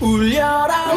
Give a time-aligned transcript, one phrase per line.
[0.00, 0.87] 울려라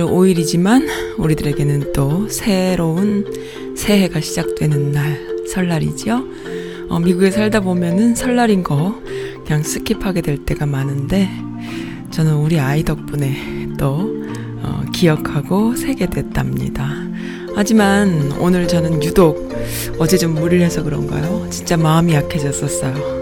[0.00, 0.86] 5월 5일이지만
[1.18, 3.26] 우리들에게는 또 새로운
[3.76, 5.18] 새해가 시작되는 날,
[5.48, 6.24] 설날이죠.
[6.88, 9.00] 어, 미국에 살다 보면은 설날인 거
[9.44, 11.28] 그냥 skip하게 될 때가 많은데
[12.10, 14.24] 저는 우리 아이 덕분에 또
[14.62, 16.94] 어, 기억하고 새게 됐답니다.
[17.54, 19.50] 하지만 오늘 저는 유독
[19.98, 21.48] 어제 좀 무리해서 그런가요?
[21.50, 23.20] 진짜 마음이 약해졌었어요.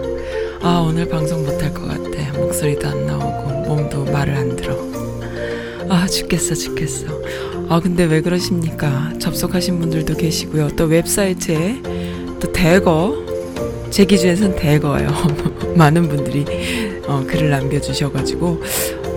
[0.61, 2.37] 아, 오늘 방송 못할 것 같아.
[2.37, 4.98] 목소리도 안 나오고 몸도 말을 안 들어.
[6.09, 7.05] 아, 죽겠어, 죽겠어.
[7.69, 9.13] 아, 근데 왜 그러십니까?
[9.19, 10.69] 접속하신 분들도 계시고요.
[10.69, 11.83] 또 웹사이트에
[12.39, 13.13] 또 대거,
[13.91, 15.07] 제 기준에선 대거예요.
[15.77, 16.45] 많은 분들이
[17.05, 18.63] 어, 글을 남겨주셔가지고,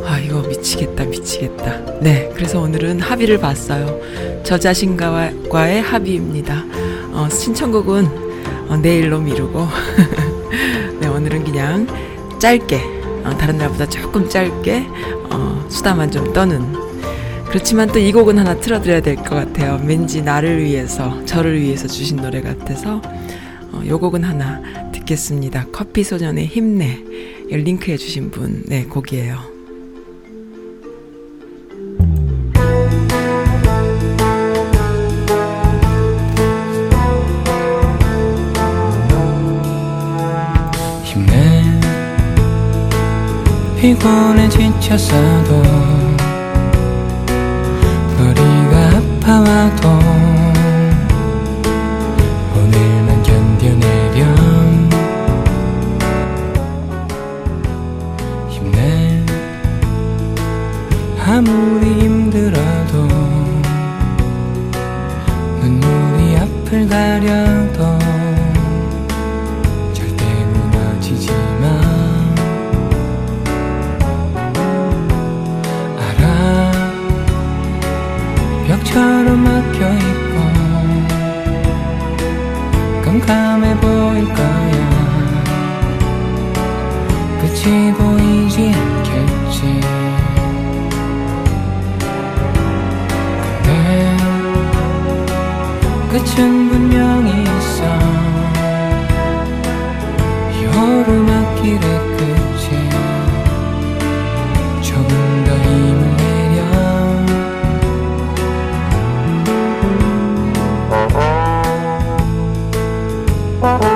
[0.05, 2.01] 아, 이거 미치겠다, 미치겠다.
[2.03, 3.99] 네, 그래서 오늘은 합의를 봤어요.
[4.45, 6.63] 저 자신과의 합의입니다.
[7.13, 8.07] 어, 신청곡은
[8.69, 9.67] 어, 내일로 미루고,
[11.01, 11.87] 네, 오늘은 그냥
[12.39, 12.92] 짧게,
[13.25, 14.87] 어, 다른 날보다 조금 짧게,
[15.31, 16.61] 어, 수다만 좀 떠는.
[17.49, 19.81] 그렇지만 또 이 곡은 하나 틀어드려야 될 것 같아요.
[19.85, 23.01] 왠지 나를 위해서, 저를 위해서 주신 노래 같아서,
[23.73, 24.61] 어, 요 곡은 하나
[24.93, 25.67] 듣겠습니다.
[25.73, 26.99] 커피 소년의 힘내.
[27.51, 29.52] 링크해 주신 분, 네, 곡이에요.
[43.83, 45.61] 피곤해 지쳤어도
[48.17, 49.89] 머리가 아파와도
[52.55, 54.89] 오늘만 견뎌내렴.
[58.49, 59.25] 힘내.
[61.27, 63.09] 아무리 힘들어도
[65.61, 68.22] 눈물이 앞을 가려도
[78.93, 80.37] 벽처럼 막혀있고
[83.03, 84.83] 깜깜해 보일 거야.
[87.41, 89.81] 끝이 보이지 않겠지.
[93.63, 94.17] 근데
[96.11, 97.32] 끝은 분명히
[113.63, 113.92] 힘내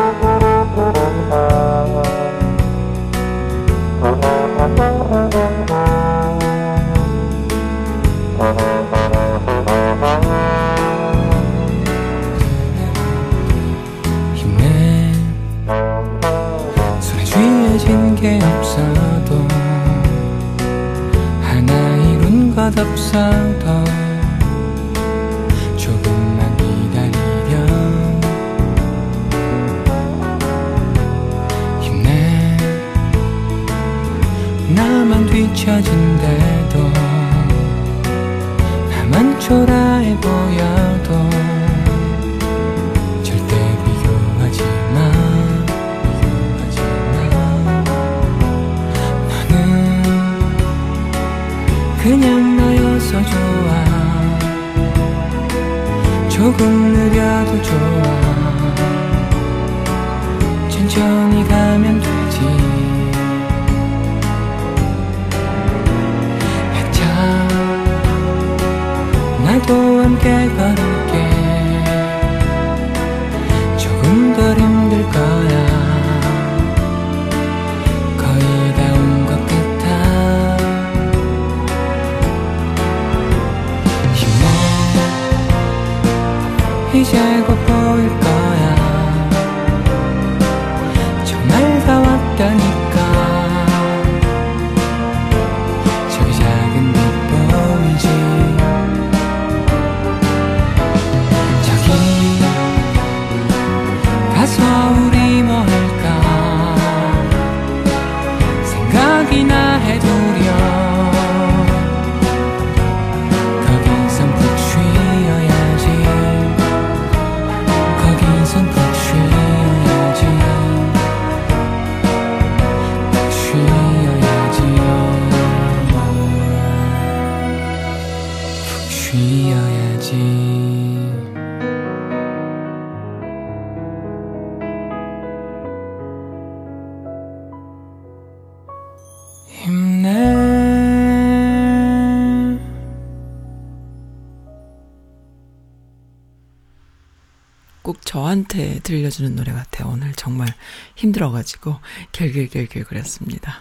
[148.36, 149.88] 저한테 들려주는 노래 같아요.
[149.88, 150.48] 오늘 정말
[150.96, 151.76] 힘들어가지고
[152.12, 153.60] 겔겔겔겔 그랬습니다.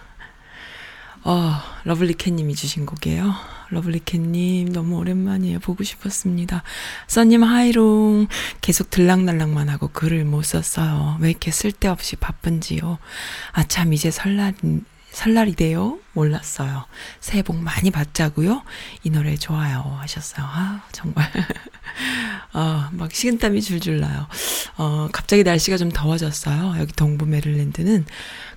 [1.24, 3.32] 어, 러블리캣님이 주신 곡이에요.
[3.70, 5.60] 러블리캣님 너무 오랜만이에요.
[5.60, 6.62] 보고 싶었습니다.
[7.06, 8.28] 써님 하이롱
[8.60, 11.16] 계속 들락날락만 하고 글을 못 썼어요.
[11.20, 12.98] 왜 이렇게 쓸데없이 바쁜지요.
[13.52, 14.54] 아참 이제 설날
[15.16, 15.98] 설날이네요?
[16.12, 16.84] 몰랐어요.
[17.20, 18.62] 새해 복 많이 받자고요.
[19.02, 20.44] 이 노래 좋아요 하셨어요.
[20.46, 21.26] 아 정말
[22.52, 24.26] 아, 막 식은땀이 줄줄 나요.
[24.76, 26.76] 어, 갑자기 날씨가 좀 더워졌어요.
[26.80, 28.04] 여기 동부 메릴랜드는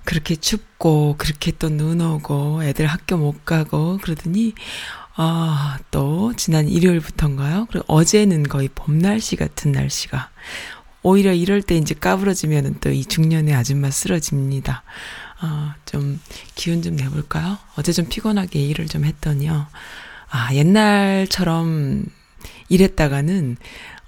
[0.04, 4.52] 그렇게 춥고 그렇게 또 눈 오고 애들 학교 못 가고 그러더니
[5.16, 7.68] 아, 또 지난 일요일부터인가요?
[7.70, 10.28] 그리고 어제는 거의 봄 날씨 같은 날씨가
[11.02, 14.82] 오히려 이럴 때 이제 까부러지면은 또 이 중년의 아줌마 쓰러집니다.
[15.40, 16.20] 아, 좀
[16.54, 17.58] 기운 좀 내볼까요?
[17.76, 19.66] 어제 좀 피곤하게 일을 좀 했더니요.
[20.30, 22.04] 아, 옛날처럼
[22.68, 23.56] 일했다가는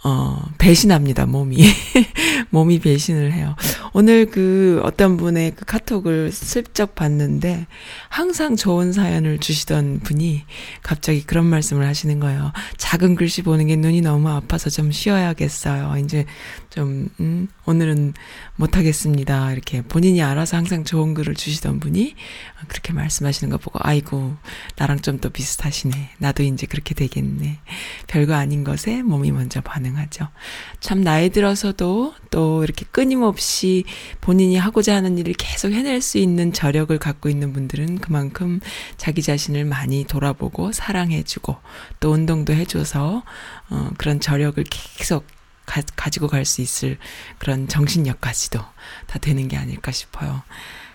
[0.04, 1.56] 어, 배신합니다, 몸이.
[2.50, 3.56] 몸이 배신을 해요.
[3.94, 7.66] 오늘 그 어떤 분의 그 카톡을 슬쩍 봤는데
[8.08, 10.44] 항상 좋은 사연을 주시던 분이
[10.82, 12.52] 갑자기 그런 말씀을 하시는 거예요.
[12.76, 15.96] 작은 글씨 보는 게 눈이 너무 아파서 좀 쉬어야겠어요.
[15.98, 16.26] 이제
[16.68, 18.14] 좀, 음, 오늘은
[18.56, 19.52] 못하겠습니다.
[19.52, 22.14] 이렇게 본인이 알아서 항상 좋은 글을 주시던 분이
[22.68, 24.36] 그렇게 말씀하시는 거 보고, 아이고,
[24.76, 26.10] 나랑 좀 또 비슷하시네.
[26.18, 27.60] 나도 이제 그렇게 되겠네.
[28.08, 30.28] 별거 아닌 것에 몸이 먼저 반응하죠.
[30.80, 33.81] 참, 나이 들어서도 또 이렇게 끊임없이
[34.20, 38.60] 본인이 하고자 하는 일을 계속 해낼 수 있는 저력을 갖고 있는 분들은 그만큼
[38.96, 41.56] 자기 자신을 많이 돌아보고 사랑해주고
[42.00, 43.22] 또 운동도 해줘서,
[43.70, 45.26] 어, 그런 저력을 계속
[45.66, 46.98] 가, 가지고 갈 수 있을
[47.38, 48.60] 그런 정신력까지도
[49.06, 50.42] 다 되는 게 아닐까 싶어요.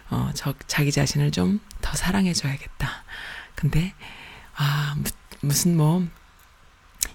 [0.10, 3.04] 어, 저, 자기 자신을 좀 더 사랑해줘야겠다.
[3.56, 3.94] 근데,
[4.56, 5.04] 아, 무,
[5.42, 6.06] 무슨 뭐,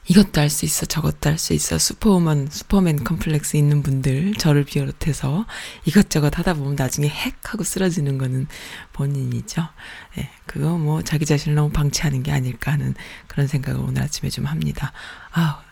[0.09, 5.47] 이것도 할 수 있어, 저것도 할 수 있어, 슈퍼우먼, 슈퍼맨 컴플렉스 있는 분들, 저를 비롯해서
[5.85, 8.49] 이것저것 하다 보면 나중에 핵 하고 쓰러지는 거는
[8.93, 9.69] 본인이죠.
[10.19, 12.95] 예, 그거 뭐 자기 자신을 너무 방치하는 게 아닐까 하는
[13.29, 14.93] 그런 생각을 오늘 아침에 좀 합니다.
[15.33, 15.63] 아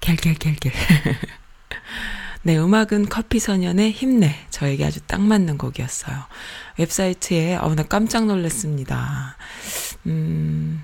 [0.00, 0.72] 갤갤갤갤.
[2.42, 4.34] 네, 음악은 커피소년의 힘내.
[4.48, 6.16] 저에게 아주 딱 맞는 곡이었어요.
[6.78, 9.36] 웹사이트에, 어, 나 깜짝 놀랐습니다.
[10.06, 10.82] 음,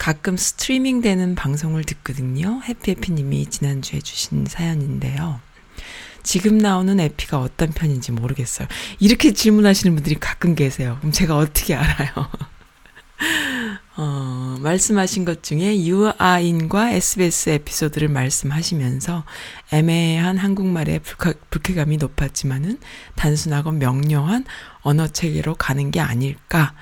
[0.00, 2.62] 가끔 스트리밍 되는 방송을 듣거든요.
[2.64, 5.40] 해피해피님이 지난주에 주신 사연인데요.
[6.22, 8.66] 지금 나오는 에피가 어떤 편인지 모르겠어요.
[8.98, 10.96] 이렇게 질문하시는 분들이 가끔 계세요.
[11.00, 12.12] 그럼 제가 어떻게 알아요?
[13.98, 19.24] 어, 말씀하신 것 중에 유아인과 SBS 에피소드를 말씀하시면서
[19.70, 22.78] 애매한 한국말의 불쾌, 불쾌감이 높았지만은
[23.16, 24.46] 단순하고 명료한
[24.80, 26.72] 언어 체계로 가는 게 아닐까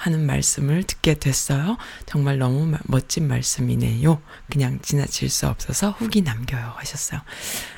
[0.00, 1.76] 하는 말씀을 듣게 됐어요.
[2.06, 4.22] 정말 너무 멋진 말씀이네요.
[4.50, 6.72] 그냥 지나칠 수 없어서 후기 남겨요.
[6.76, 7.20] 하셨어요.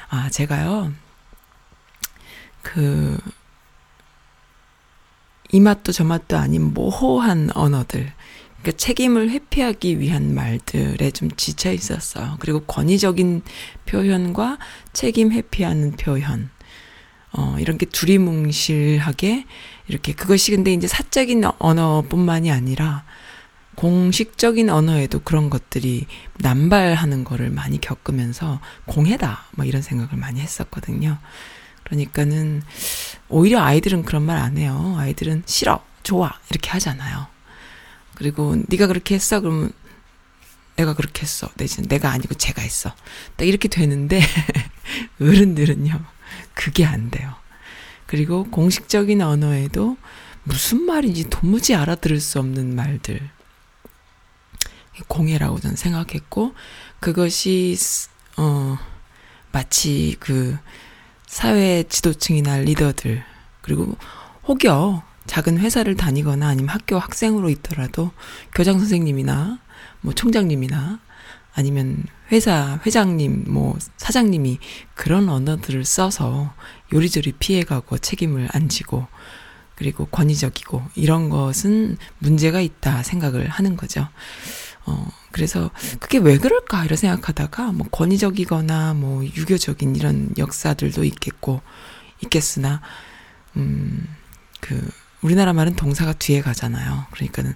[0.08, 0.92] 아, 제가요,
[2.62, 3.18] 그,
[5.50, 8.12] 이 맛도 저 맛도 아닌 모호한 언어들,
[8.62, 12.36] 그 책임을 회피하기 위한 말들에 좀 지쳐 있었어요.
[12.38, 13.42] 그리고 권위적인
[13.86, 14.58] 표현과
[14.92, 16.50] 책임 회피하는 표현,
[17.32, 19.46] 어, 이런 게 두리뭉실하게
[19.88, 23.04] 이렇게 그것이 근데 이제 사적인 언어뿐만이 아니라
[23.74, 26.06] 공식적인 언어에도 그런 것들이
[26.38, 31.18] 남발하는 거를 많이 겪으면서 공해다 뭐 이런 생각을 많이 했었거든요.
[31.84, 32.62] 그러니까는
[33.28, 34.94] 오히려 아이들은 그런 말 안 해요.
[34.98, 37.26] 아이들은 싫어, 좋아 이렇게 하잖아요.
[38.14, 39.72] 그리고 네가 그렇게 했어 그러면
[40.76, 42.94] 내가 그렇게 했어 내지는 내가 아니고 제가 했어.
[43.36, 44.20] 딱 이렇게 되는데
[45.20, 46.00] 어른들은요
[46.54, 47.34] 그게 안 돼요.
[48.12, 49.96] 그리고 공식적인 언어에도
[50.44, 53.30] 무슨 말인지 도무지 알아들을 수 없는 말들.
[55.08, 56.52] 공해라고 저는 생각했고
[57.00, 57.74] 그것이
[58.36, 58.76] 어
[59.50, 60.58] 마치 그
[61.26, 63.24] 사회 지도층이나 리더들
[63.62, 63.96] 그리고
[64.46, 68.10] 혹여 작은 회사를 다니거나 아니면 학교 학생으로 있더라도
[68.54, 69.58] 교장 선생님이나
[70.02, 71.00] 뭐 총장님이나
[71.54, 74.58] 아니면 회사 회장님 뭐 사장님이
[74.94, 76.52] 그런 언어들을 써서
[76.92, 79.06] 요리조리 피해가고 책임을 안 지고
[79.74, 84.06] 그리고 권위적이고 이런 것은 문제가 있다 생각을 하는 거죠.
[84.84, 85.70] 어, 그래서
[86.00, 91.62] 그게 왜 그럴까 이런 생각하다가 뭐 권위적이거나 뭐 유교적인 이런 역사들도 있겠고
[92.22, 92.80] 있겠으나
[93.56, 94.06] 음,
[94.60, 94.88] 그
[95.22, 97.06] 우리나라 말은 동사가 뒤에 가잖아요.
[97.12, 97.54] 그러니까는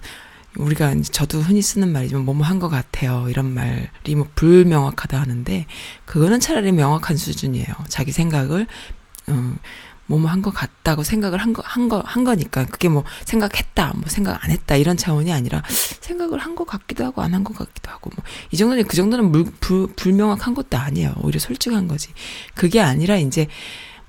[0.57, 3.27] 우리가 이제 저도 흔히 쓰는 말이지만 뭐뭐 한 것 같아요.
[3.29, 5.65] 이런 말이 뭐 불명확하다 하는데
[6.05, 7.67] 그거는 차라리 명확한 수준이에요.
[7.89, 8.65] 자기 생각을
[9.29, 9.55] 어,
[10.09, 12.65] 뭐뭐 한 것 같다고 생각을 한 거, 한 거, 한 거니까.
[12.65, 17.21] 그게 뭐 생각했다, 뭐 생각 안 했다, 이런 차원이 아니라 생각을 한 것 같기도 하고
[17.21, 18.23] 안 한 것 같기도 하고 뭐.
[18.51, 21.13] 이 정도는, 그 정도는 물, 불, 불명확한 것도 아니에요.
[21.21, 22.09] 오히려 솔직한 거지.
[22.55, 23.47] 그게 아니라 이제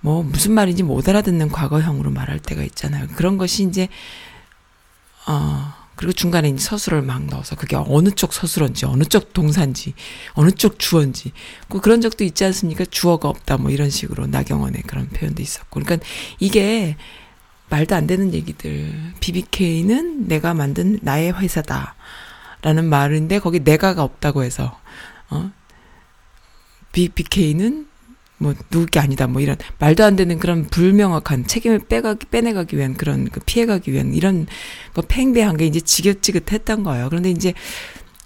[0.01, 3.09] 뭐 무슨 말인지 못 알아듣는 과거형으로 말할 때가 있잖아요.
[3.17, 3.89] 그런 것이 이제,
[5.27, 9.95] 어, 그리고 중간에 서술을 막 넣어서 그게 어느 쪽 서술어인지 어느 쪽 동사인지
[10.35, 11.33] 어느 쪽 주어인지
[11.69, 12.85] 그 그런 적도 있지 않습니까?
[12.85, 15.81] 주어가 없다 뭐 이런 식으로 나경원의 그런 표현도 있었고.
[15.81, 16.07] 그러니까
[16.39, 16.97] 이게
[17.69, 18.95] 말도 안 되는 얘기들.
[19.19, 21.97] BBK는 내가 만든 나의 회사다
[22.63, 24.79] 라는 말인데 거기 내가가 없다고 해서
[25.31, 25.51] 어?
[26.93, 27.88] BBK는
[28.39, 32.95] 뭐 누구 게 아니다 뭐 이런 말도 안 되는 그런 불명확한 책임을 빼가기 빼내가기 위한
[32.95, 34.47] 그런 그 피해가기 위한 이런
[34.95, 37.09] 거 팽배한 게 이제 지긋지긋했던 거예요.
[37.09, 37.53] 그런데 이제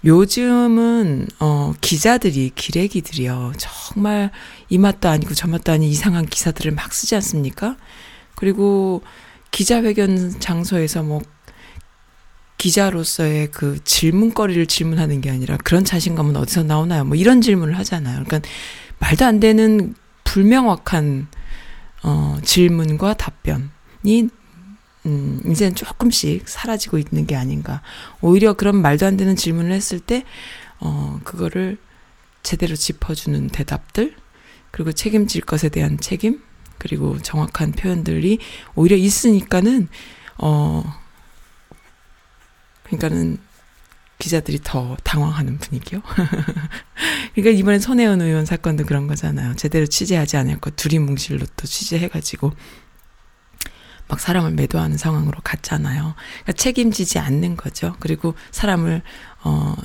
[0.05, 4.31] 요즘은 어 기자들이 기레기들이요 정말
[4.69, 7.77] 이 맛도 아니고 저 맛도 아닌 이상한 기사들을 막 쓰지 않습니까?
[8.35, 9.01] 그리고
[9.51, 11.21] 기자회견 장소에서 뭐
[12.57, 17.03] 기자로서의 그 질문거리를 질문하는 게 아니라 그런 자신감은 어디서 나오나요?
[17.03, 18.23] 뭐 이런 질문을 하잖아요.
[18.23, 18.49] 그러니까
[18.99, 19.95] 말도 안 되는
[20.33, 21.27] 불명확한
[22.01, 24.29] 어, 질문과 답변이
[25.05, 27.83] 음, 이제는 조금씩 사라지고 있는 게 아닌가.
[28.19, 30.25] 오히려 그런 말도 안 되는 질문을 했을 때,
[30.79, 31.77] 어, 그거를
[32.41, 34.15] 제대로 짚어주는 대답들,
[34.71, 36.41] 그리고 책임질 것에 대한 책임,
[36.79, 38.39] 그리고 정확한 표현들이
[38.73, 39.87] 오히려 있으니까는,
[40.39, 40.83] 어,
[42.85, 43.37] 그러니까는
[44.23, 46.01] 기자들이 더 당황하는 분위기요.
[47.35, 49.53] 그러니까 이번에 손혜원 의원 사건도 그런 거잖아요.
[49.57, 52.53] 제대로 취재하지 않을 것 둘이 뭉실로 또 취재해가지고
[54.07, 56.15] 막 사람을 매도하는 상황으로 갔잖아요.
[56.15, 57.97] 그러니까 책임지지 않는 거죠.
[57.99, 59.01] 그리고 사람을
[59.43, 59.75] 어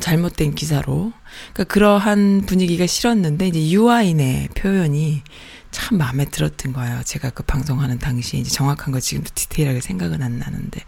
[0.00, 1.12] 잘못된 기사로
[1.52, 5.22] 그러니까 그러한 분위기가 싫었는데 이제 유아인의 표현이
[5.70, 7.02] 참 마음에 들었던 거예요.
[7.04, 10.80] 제가 그 방송하는 당시에 이제 정확한 거 지금도 디테일하게 생각은 안 나는데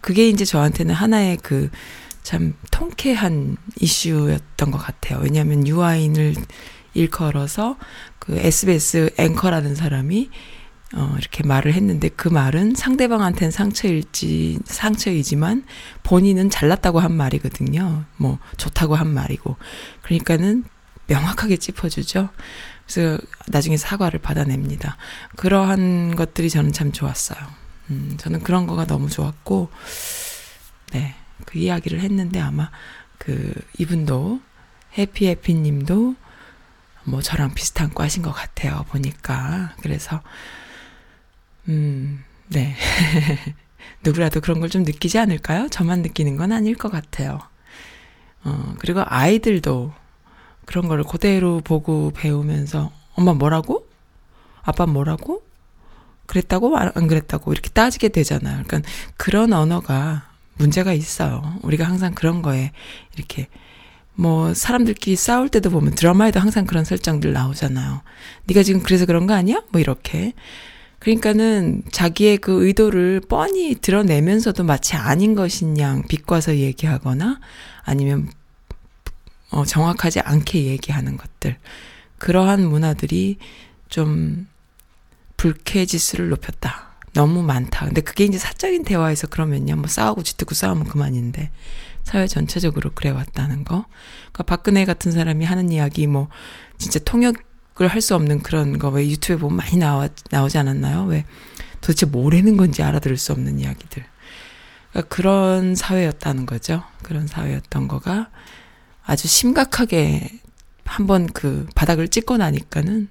[0.00, 1.70] 그게 이제 저한테는 하나의 그
[2.26, 5.20] 참 통쾌한 이슈였던 것 같아요.
[5.22, 6.34] 왜냐하면 유아인을
[6.92, 7.76] 일컬어서
[8.18, 10.30] 그 SBS 앵커라는 사람이
[10.96, 15.66] 어, 이렇게 말을 했는데 그 말은 상대방한테는 상처일지, 상처이지만
[16.02, 18.06] 본인은 잘났다고 한 말이거든요.
[18.16, 19.54] 뭐, 좋다고 한 말이고.
[20.02, 20.64] 그러니까는
[21.06, 22.30] 명확하게 짚어주죠.
[22.88, 24.96] 그래서 나중에 사과를 받아냅니다.
[25.36, 27.38] 그러한 것들이 저는 참 좋았어요.
[27.90, 29.70] 음, 저는 그런 거가 너무 좋았고,
[30.92, 31.14] 네.
[31.44, 32.70] 그 이야기를 했는데 아마
[33.18, 34.40] 그 이분도
[34.98, 36.14] 해피해피 님도
[37.04, 38.84] 뭐 저랑 비슷한 과신 것 같아요.
[38.88, 39.74] 보니까.
[39.82, 40.22] 그래서,
[41.68, 42.76] 음, 네.
[44.04, 45.68] 누구라도 그런 걸 좀 느끼지 않을까요?
[45.68, 47.40] 저만 느끼는 건 아닐 것 같아요.
[48.44, 49.92] 어, 그리고 아이들도
[50.64, 53.86] 그런 거를 그대로 보고 배우면서 엄마 뭐라고?
[54.62, 55.42] 아빠 뭐라고?
[56.26, 56.76] 그랬다고?
[56.76, 57.52] 안 그랬다고?
[57.52, 58.62] 이렇게 따지게 되잖아요.
[58.66, 61.58] 그러니까 그런 언어가 문제가 있어요.
[61.62, 62.72] 우리가 항상 그런 거에
[63.16, 63.48] 이렇게
[64.14, 68.00] 뭐 사람들끼리 싸울 때도 보면 드라마에도 항상 그런 설정들 나오잖아요.
[68.44, 69.62] 네가 지금 그래서 그런 거 아니야?
[69.70, 70.32] 뭐 이렇게.
[70.98, 77.38] 그러니까는 자기의 그 의도를 뻔히 드러내면서도 마치 아닌 것인 양 비꼬아서 얘기하거나
[77.82, 78.28] 아니면
[79.50, 81.58] 어 정확하지 않게 얘기하는 것들.
[82.18, 83.36] 그러한 문화들이
[83.88, 84.48] 좀
[85.36, 86.96] 불쾌지수를 높였다.
[87.14, 87.86] 너무 많다.
[87.86, 89.76] 근데 그게 이제 사적인 대화에서 그러면요.
[89.76, 91.50] 뭐 싸우고 쥐뜯고 싸우면 그만인데
[92.04, 93.86] 사회 전체적으로 그래 왔다는 거.
[94.32, 96.28] 그러니까 박근혜 같은 사람이 하는 이야기 뭐
[96.78, 101.04] 진짜 통역을 할 수 없는 그런 거 왜 유튜브에 보면 많이 나와 나오지 않았나요?
[101.04, 101.24] 왜
[101.80, 104.04] 도대체 뭐라는 건지 알아들을 수 없는 이야기들.
[104.90, 106.82] 그러니까 그런 사회였다는 거죠.
[107.02, 108.30] 그런 사회였던 거가
[109.04, 110.40] 아주 심각하게
[110.84, 113.08] 한번 그 바닥을 찍고 나니까는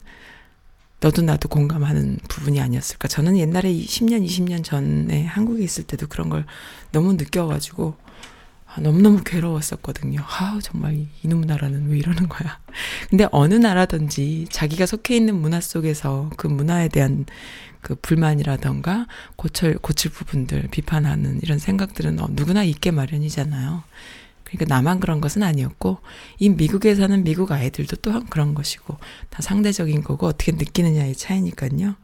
[1.00, 3.08] 너도 나도 공감하는 부분이 아니었을까.
[3.08, 6.46] 저는 옛날에 10년, 20년 전에 한국에 있을 때도 그런 걸
[6.92, 7.96] 너무 느껴가지고,
[8.66, 10.22] 아, 너무너무 괴로웠었거든요.
[10.22, 12.60] 아, 정말 이놈 나라는 왜 이러는 거야.
[13.10, 17.26] 근데 어느 나라든지 자기가 속해 있는 문화 속에서 그 문화에 대한
[17.82, 23.84] 그 불만이라던가 고칠, 고칠 부분들, 비판하는 이런 생각들은 어, 누구나 있게 마련이잖아요.
[24.46, 26.00] 그러니까 나만 그런 것은 아니었고
[26.40, 28.98] 이 미국에 사는 미국 아이들도 또한 그런 것이고
[29.30, 31.96] 다 상대적인 거고 어떻게 느끼느냐의 차이니까요.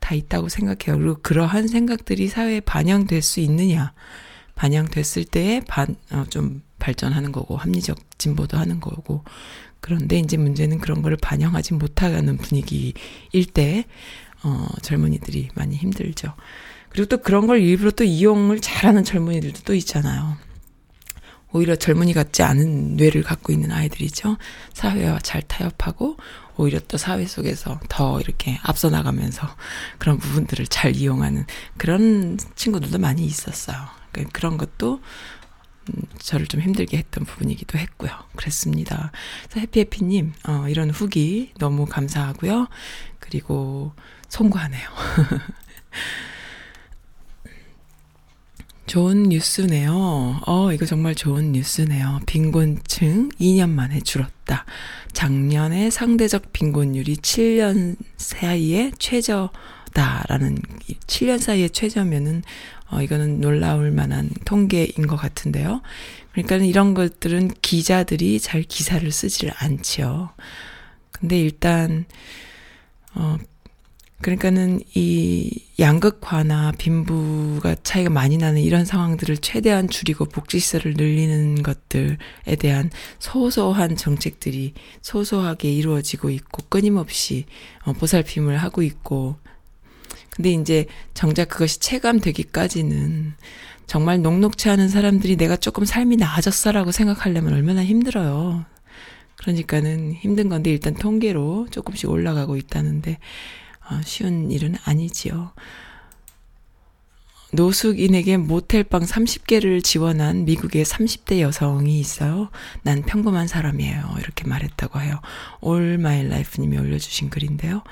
[0.00, 0.98] 다 있다고 생각해요.
[0.98, 3.94] 그리고 그러한 생각들이 사회에 반영될 수 있느냐.
[4.54, 9.24] 반영됐을 때에 반, 어, 좀 발전하는 거고, 합리적 진보도 하는 거고.
[9.80, 13.86] 그런데 이제 문제는 그런 거를 반영하지 못하는 분위기일 때,
[14.42, 16.34] 어, 젊은이들이 많이 힘들죠.
[16.90, 20.36] 그리고 또 그런 걸 일부러 또 이용을 잘하는 젊은이들도 또 있잖아요.
[21.54, 24.36] 오히려 젊은이 같지 않은 뇌를 갖고 있는 아이들이죠.
[24.74, 26.16] 사회와 잘 타협하고
[26.56, 29.48] 오히려 또 사회 속에서 더 이렇게 앞서 나가면서
[29.98, 31.46] 그런 부분들을 잘 이용하는
[31.78, 33.76] 그런 친구들도 많이 있었어요.
[34.12, 35.00] 그- 그런 것도
[35.90, 38.10] 음, 저를 좀 힘들게 했던 부분이기도 했고요.
[38.36, 39.12] 그랬습니다.
[39.54, 42.68] 해피해피님, 어, 이런 후기 너무 감사하고요.
[43.20, 43.92] 그리고
[44.28, 44.88] 송구하네요.
[48.94, 50.40] 좋은 뉴스네요.
[50.46, 52.20] 어, 이거 정말 좋은 뉴스네요.
[52.26, 54.66] 빈곤층 2년 만에 줄었다.
[55.12, 60.58] 작년에 상대적 빈곤율이 7년 사이에 최저다라는
[61.08, 62.44] 7년 사이에 최저면은
[62.88, 65.82] 어 이거는 놀라울 만한 통계인 것 같은데요.
[66.30, 70.30] 그러니까 이런 것들은 기자들이 잘 기사를 쓰지를 않지요.
[71.10, 72.04] 근데 일단
[73.16, 73.38] 어
[74.20, 82.16] 그러니까는 이 양극화나 빈부가 차이가 많이 나는 이런 상황들을 최대한 줄이고 복지시설을 늘리는 것들에
[82.58, 87.44] 대한 소소한 정책들이 소소하게 이루어지고 있고 끊임없이
[87.84, 89.36] 어, 보살핌을 하고 있고
[90.30, 93.34] 근데 이제 정작 그것이 체감되기까지는
[93.86, 98.64] 정말 녹록치 않은 사람들이 내가 조금 삶이 나아졌어라고 생각하려면 얼마나 힘들어요.
[99.36, 103.63] 그러니까는 힘든 건데 일단 통계로 조금씩 올라가고 있다는데 어,
[104.04, 105.52] 쉬운 일은 아니지요.
[107.54, 112.50] 노숙인에게 모텔방 30개를 지원한 미국의 30대 여성이 있어요.
[112.82, 114.16] 난 평범한 사람이에요.
[114.18, 115.20] 이렇게 말했다고 해요.
[115.64, 117.84] All My Life님이 올려주신 글인데요.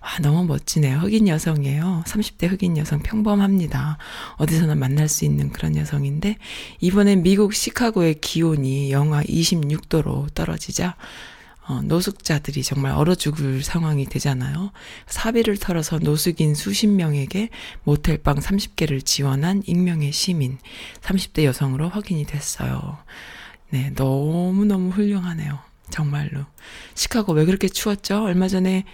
[0.00, 0.98] 와, 너무 멋지네요.
[0.98, 2.04] 흑인 여성이에요.
[2.06, 3.98] 30대 흑인 여성 평범합니다.
[4.36, 6.36] 어디서나 만날 수 있는 그런 여성인데,
[6.80, 10.94] 이번에 미국 시카고의 기온이 영하 26도로 떨어지자,
[11.68, 14.72] 어, 노숙자들이 정말 얼어 죽을 상황이 되잖아요.
[15.06, 17.50] 사비를 털어서 노숙인 수십 명에게
[17.84, 20.58] 모텔방 30개를 지원한 익명의 시민,
[21.02, 22.98] 30대 여성으로 확인이 됐어요.
[23.68, 25.58] 네, 너무너무 훌륭하네요.
[25.90, 26.44] 정말로.
[26.94, 28.24] 시카고 왜 그렇게 추웠죠?
[28.24, 28.84] 얼마 전에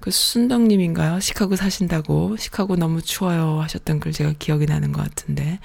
[0.00, 1.20] 그 순덕님인가요?
[1.20, 5.58] 시카고 사신다고 시카고 너무 추워요 하셨던 글 제가 기억이 나는 것 같은데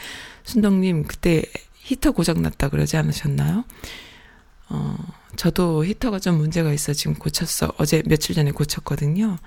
[0.43, 1.43] 순덕님 그때
[1.79, 3.65] 히터 고장 났다 그러지 않으셨나요?
[4.69, 4.95] 어,
[5.35, 7.73] 저도 히터가 좀 문제가 있어 지금 고쳤어.
[7.77, 9.37] 어제 며칠 전에 고쳤거든요.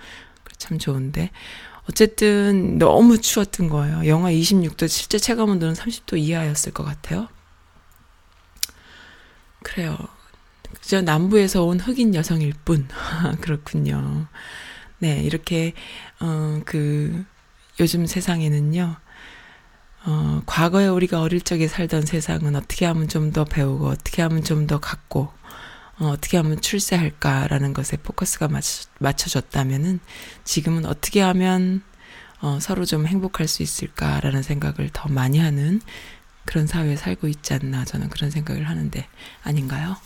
[0.59, 1.31] 참 좋은데.
[1.89, 4.07] 어쨌든 너무 추웠던 거예요.
[4.07, 7.29] 영하 26도, 실제 체감 온도는 30도 이하였을 것 같아요.
[9.63, 9.97] 그래요.
[10.81, 12.89] 저 남부에서 온 흑인 여성일 뿐.
[13.41, 14.27] 그렇군요.
[14.99, 15.75] 네, 이렇게,
[16.21, 17.25] 어, 그,
[17.81, 18.97] 요즘 세상에는요,
[20.05, 24.67] 어, 과거에 우리가 어릴 적에 살던 세상은 어떻게 하면 좀 더 배우고, 어떻게 하면 좀
[24.67, 25.31] 더 갖고,
[25.99, 30.01] 어, 어떻게 하면 출세할까라는 것에 포커스가 맞춰, 맞춰졌다면은,
[30.45, 31.83] 지금은 어떻게 하면,
[32.41, 35.81] 어, 서로 좀 행복할 수 있을까라는 생각을 더 많이 하는
[36.47, 39.07] 그런 사회에 살고 있지 않나, 저는 그런 생각을 하는데,
[39.45, 39.97] 아닌가요?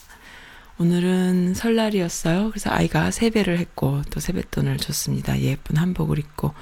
[0.79, 2.51] 오늘은 설날이었어요.
[2.51, 5.41] 그래서 아이가 세배를 했고 또 세뱃돈을 줬습니다.
[5.41, 6.53] 예쁜 한복을 입고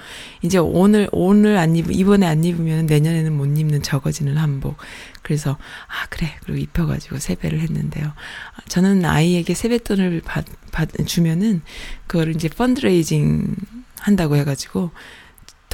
[0.42, 4.76] 이제 오늘 오늘 안 입, 이번에 안 입으면 내년에는 못 입는 적어지는 한복.
[5.22, 8.06] 그래서 아 그래 그리고 입혀가지고 세배를 했는데요.
[8.06, 11.62] 아, 저는 아이에게 세뱃돈을 받, 받 주면은
[12.06, 13.56] 그거를 이제 펀드레이징
[13.98, 14.92] 한다고 해가지고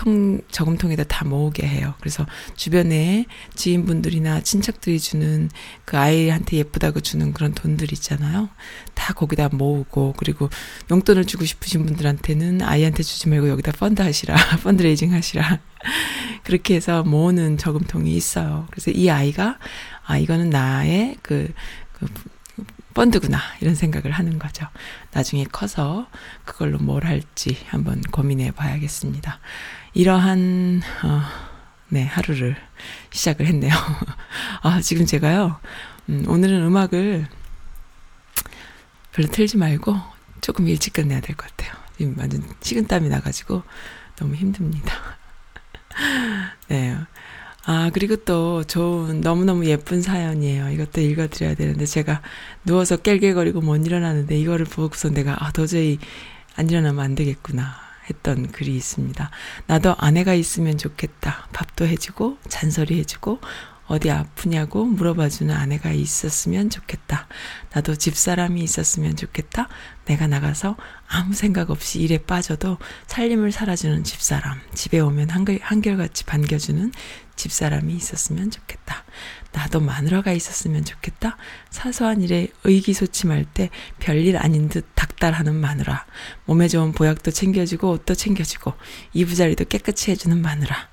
[0.01, 1.93] 통 저금통에다 다 모으게 해요.
[2.01, 2.25] 그래서
[2.57, 5.51] 주변에 지인분들이나 친척들이 주는
[5.85, 8.49] 그 아이한테 예쁘다고 주는 그런 돈들 있잖아요.
[8.95, 10.49] 다 거기다 모으고 그리고
[10.91, 14.37] 용돈을 주고 싶으신 분들한테는 아이한테 주지 말고 여기다 펀드 하시라.
[14.65, 15.61] 펀드레이징 하시라.
[16.45, 18.69] 그렇게 해서 모으는 저금통이 있어요.
[18.71, 19.59] 그래서 이 아이가
[20.07, 21.53] 아 이거는 나의 그,
[21.93, 22.07] 그
[22.95, 24.67] 펀드구나 이런 생각을 하는 거죠.
[25.13, 26.09] 나중에 커서
[26.47, 29.41] 그걸로 뭘 할지 한번 고민해 봐야겠습니다.
[29.95, 31.23] 이러한 어,
[31.89, 32.57] 네 하루를
[33.11, 33.73] 시작을 했네요.
[34.63, 35.59] 아 지금 제가요
[36.09, 37.27] 음, 오늘은 음악을
[39.13, 39.97] 별로 틀지 말고
[40.41, 41.73] 조금 일찍 끝내야 될 것 같아요.
[41.99, 43.63] 지금 완전 식은땀이 나가지고
[44.17, 44.95] 너무 힘듭니다.
[46.69, 46.97] 네.
[47.67, 50.71] 아, 그리고 또 좋은, 너무너무 예쁜 사연이에요.
[50.71, 52.23] 이것도 읽어드려야 되는데, 제가
[52.65, 55.99] 누워서 깰깰거리고 못 일어나는데, 이거를 보고서 내가, 아, 도저히
[56.57, 57.77] 안 일어나면 안 되겠구나.
[58.11, 59.31] 했던 글이 있습니다.
[59.67, 61.49] 나도 아내가 있으면 좋겠다.
[61.53, 63.41] 밥도 해주고, 잔소리 해주고,
[63.91, 67.27] 어디 아프냐고 물어봐주는 아내가 있었으면 좋겠다.
[67.73, 69.69] 나도 집사람이 있었으면 좋겠다.
[70.05, 70.77] 내가 나가서
[71.09, 74.61] 아무 생각 없이 일에 빠져도 살림을 살아주는 집사람.
[74.75, 76.93] 집에 오면 한결, 한결같이 반겨주는
[77.35, 79.05] 집사람이 있었으면 좋겠다.
[79.53, 81.37] 나도 마누라가 있었으면 좋겠다.
[81.71, 86.07] 사소한 일에 의기소침할 때 별일 아닌 듯 닥달하는 마누라.
[86.47, 88.73] 몸에 좋은 보약도 챙겨주고 옷도 챙겨주고
[89.13, 90.89] 이부자리도 깨끗이 해주는 마누라.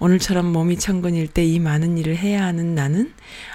[0.00, 3.12] 오늘처럼 몸이 천근일 때 이 많은 일을 해야 하는 나는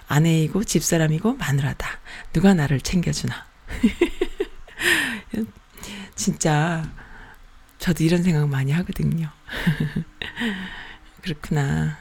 [0.08, 1.88] 아내이고 집사람이고 마누라다.
[2.34, 3.46] 누가 나를 챙겨주나.
[6.16, 6.84] 진짜
[7.80, 9.30] 저도 이런 생각 많이 하거든요.
[11.22, 11.98] 그렇구나.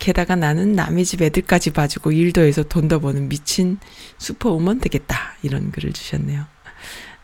[0.00, 3.78] 게다가 나는 남의 집 애들까지 봐주고 일도 해서 돈더 버는 미친
[4.18, 5.34] 슈퍼우먼 되겠다.
[5.42, 6.46] 이런 글을 주셨네요.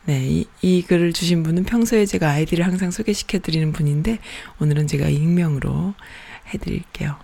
[0.04, 4.18] 네, 이, 이 글을 주신 분은 평소에 제가 아이디를 항상 소개시켜 드리는 분인데
[4.60, 5.94] 오늘은 제가 익명으로
[6.50, 7.16] 해드릴게요.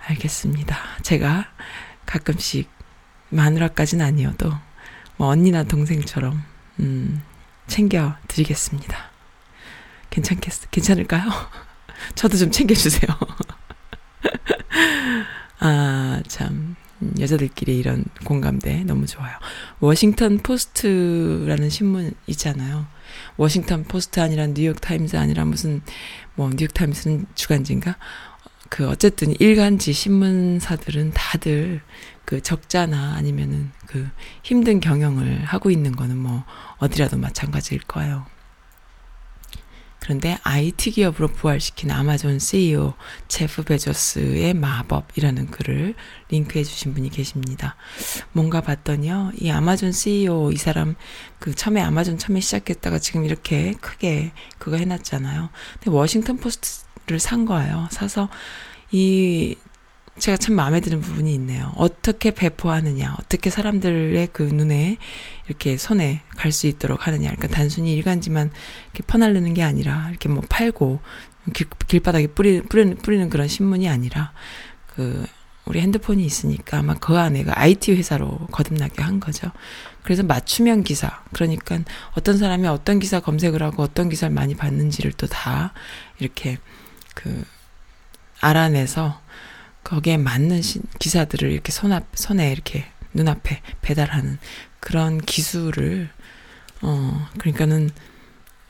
[0.00, 0.76] 알겠습니다.
[1.02, 1.46] 제가
[2.04, 2.68] 가끔씩
[3.30, 4.52] 마누라까지는 아니어도
[5.16, 6.42] 뭐 언니나 동생처럼
[6.80, 7.22] 음,
[7.68, 9.12] 챙겨 드리겠습니다.
[10.10, 11.22] 괜찮겠 괜찮을까요?
[12.16, 13.08] 저도 좀 챙겨주세요.
[15.60, 16.76] 아, 참.
[17.18, 19.32] 여자들끼리 이런 공감대 너무 좋아요.
[19.80, 22.86] 워싱턴 포스트라는 신문 있잖아요.
[23.36, 25.82] 워싱턴 포스트 아니라 뉴욕 타임즈 아니라 무슨
[26.34, 27.96] 뭐 뉴욕 타임즈는 주간지인가?
[28.70, 31.80] 그 어쨌든 일간지 신문사들은 다들
[32.24, 34.08] 그 적자나 아니면은 그
[34.42, 36.44] 힘든 경영을 하고 있는 거는 뭐
[36.78, 38.26] 어디라도 마찬가지일 거예요.
[40.04, 42.92] 그런데 IT 기업으로 부활시킨 아마존 CEO
[43.28, 45.94] 제프 베조스의 마법이라는 글을
[46.28, 47.74] 링크해 주신 분이 계십니다.
[48.32, 50.94] 뭔가 봤더니요, 이 아마존 CEO 이 사람
[51.38, 55.48] 그 처음에 아마존 처음에 시작했다가 지금 이렇게 크게 그거 해놨잖아요.
[55.80, 57.88] 근데 워싱턴 포스트를 산 거예요.
[57.90, 58.28] 사서
[58.92, 59.56] 이
[60.18, 61.72] 제가 참 마음에 드는 부분이 있네요.
[61.76, 64.96] 어떻게 배포하느냐, 어떻게 사람들의 그 눈에
[65.48, 67.30] 이렇게 손에 갈 수 있도록 하느냐.
[67.34, 68.50] 그러니까 단순히 일간지만
[68.92, 71.00] 이렇게 퍼날르는 게 아니라 이렇게 뭐 팔고
[71.52, 74.32] 길, 길바닥에 뿌리, 뿌리는, 뿌리는 그런 신문이 아니라
[74.94, 75.26] 그
[75.64, 79.50] 우리 핸드폰이 있으니까 아마 그 안에 그 IT 회사로 거듭나게 한 거죠.
[80.02, 81.22] 그래서 맞춤형 기사.
[81.32, 81.80] 그러니까
[82.12, 85.72] 어떤 사람이 어떤 기사 검색을 하고 어떤 기사를 많이 봤는지를 또 다
[86.18, 86.58] 이렇게
[87.14, 87.44] 그
[88.40, 89.23] 알아내서
[89.84, 94.38] 거기에 맞는 시, 기사들을 이렇게 손 앞, 손에 이렇게 눈앞에 배달하는
[94.80, 96.08] 그런 기술을,
[96.82, 97.90] 어, 그러니까는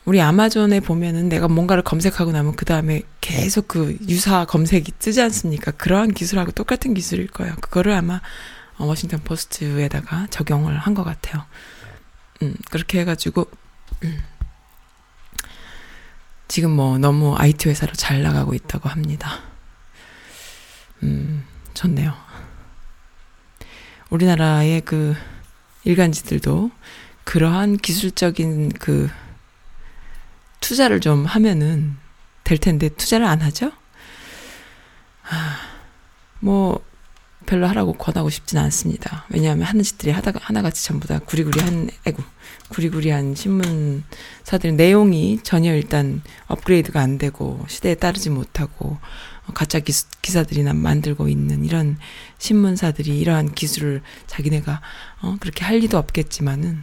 [0.05, 5.71] 우리 아마존에 보면은 내가 뭔가를 검색하고 나면 그 다음에 계속 그 유사 검색이 뜨지 않습니까?
[5.71, 7.55] 그러한 기술하고 똑같은 기술일 거예요.
[7.61, 8.21] 그거를 아마
[8.77, 11.45] 어, 워싱턴 포스트에다가 적용을 한 것 같아요.
[12.43, 13.47] 음, 그렇게 해가지고,
[14.03, 14.19] 음,
[16.49, 19.41] 지금 뭐 너무 IT 회사로 잘 나가고 있다고 합니다.
[21.05, 22.15] 음, 좋네요.
[24.11, 25.15] 우리나라의 그
[25.85, 26.71] 일간지들도
[27.25, 29.09] 그러한 기술적인 그
[30.61, 31.97] 투자를 좀 하면은
[32.43, 33.73] 될 텐데 투자를 안 하죠?
[35.29, 35.59] 아,
[36.41, 36.83] 뭐
[37.47, 39.25] 별로 하라고 권하고 싶지는 않습니다.
[39.29, 42.23] 왜냐하면 하는 짓들이 하다가 하나같이 전부 다 구리구리한 애고
[42.69, 48.99] 구리구리한 신문사들 내용이 전혀 일단 업그레이드가 안 되고 시대에 따르지 못하고
[49.53, 51.99] 가짜 기수, 기사들이나 만들고 있는 이런
[52.39, 54.81] 신문사들이 이러한 기술을 자기네가
[55.21, 56.83] 어 그렇게 할 리도 없겠지만은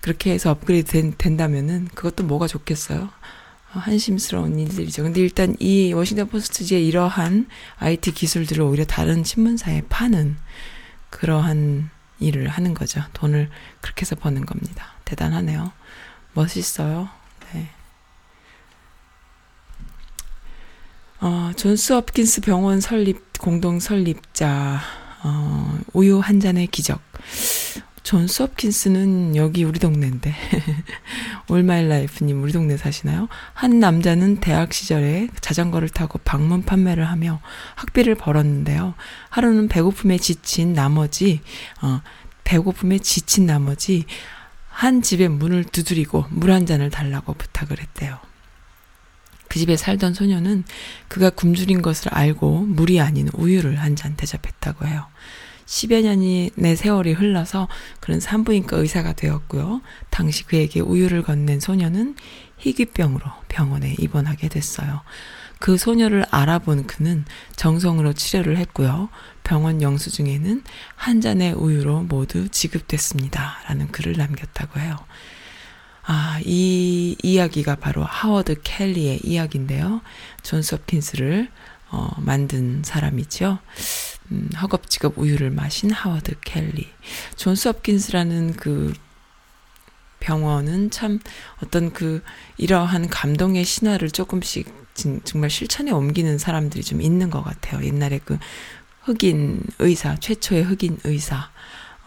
[0.00, 3.02] 그렇게 해서 업그레이드 된, 된다면은 그것도 뭐가 좋겠어요?
[3.74, 5.02] 어, 한심스러운 일들이죠.
[5.02, 10.36] 근데 일단 이 워싱턴 포스트지의 이러한 IT 기술들을 오히려 다른 신문사에 파는
[11.10, 13.02] 그러한 일을 하는 거죠.
[13.14, 14.92] 돈을 그렇게 해서 버는 겁니다.
[15.04, 15.72] 대단하네요.
[16.34, 17.08] 멋있어요.
[17.52, 17.70] 네.
[21.20, 24.80] 어, 존스 홉킨스 병원 설립, 공동 설립자,
[25.22, 27.00] 어, 우유 한 잔의 기적.
[28.02, 30.34] 존스 홉킨스는 여기 우리 동네인데.
[31.48, 33.28] All My Life님 우리 동네 사시나요?
[33.54, 37.40] 한 남자는 대학 시절에 자전거를 타고 방문 판매를 하며
[37.76, 38.94] 학비를 벌었는데요.
[39.30, 41.40] 하루는 배고픔에 지친 나머지,
[41.80, 42.02] 어,
[42.44, 44.04] 배고픔에 지친 나머지
[44.68, 48.18] 한 집의 문을 두드리고 물 한 잔을 달라고 부탁을 했대요.
[49.54, 50.64] 그 집에 살던 소녀는
[51.06, 55.06] 그가 굶주린 것을 알고 물이 아닌 우유를 한 잔 대접했다고 해요.
[55.66, 57.68] 10여 년의 세월이 흘러서
[58.00, 59.80] 그는 산부인과 의사가 되었고요.
[60.10, 62.16] 당시 그에게 우유를 건넨 소녀는
[62.58, 65.02] 희귀병으로 병원에 입원하게 됐어요.
[65.60, 69.08] 그 소녀를 알아본 그는 정성으로 치료를 했고요.
[69.44, 70.64] 병원 영수증에는
[70.96, 73.58] 한 잔의 우유로 모두 지급됐습니다.
[73.68, 74.96] 라는 글을 남겼다고 해요.
[76.06, 80.02] 아, 이 이야기가 바로 하워드 켈리의 이야기인데요.
[80.42, 81.48] 존스 홉킨스를
[81.90, 83.58] 어, 만든 사람이죠.
[84.32, 86.88] 음, 허겁지겁 우유를 마신 하워드 켈리.
[87.36, 88.92] 존스 홉킨스라는 그
[90.20, 91.20] 병원은 참
[91.62, 92.22] 어떤 그
[92.56, 94.84] 이러한 감동의 신화를 조금씩
[95.24, 97.84] 정말 실천에 옮기는 사람들이 좀 있는 것 같아요.
[97.84, 98.38] 옛날에 그
[99.02, 101.50] 흑인 의사, 최초의 흑인 의사,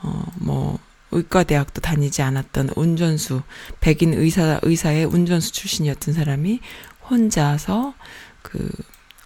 [0.02, 0.80] 어, 뭐,
[1.12, 3.42] 의과대학도 다니지 않았던 운전수,
[3.80, 6.60] 백인 의사, 의사의 운전수 출신이었던 사람이
[7.10, 7.94] 혼자서
[8.42, 8.70] 그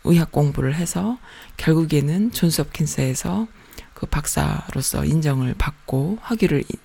[0.03, 1.17] 의학 공부를 해서
[1.57, 3.47] 결국에는 존스 홉킨스에서
[3.93, 6.75] 그 박사로서 인정을 받고 학위를 이-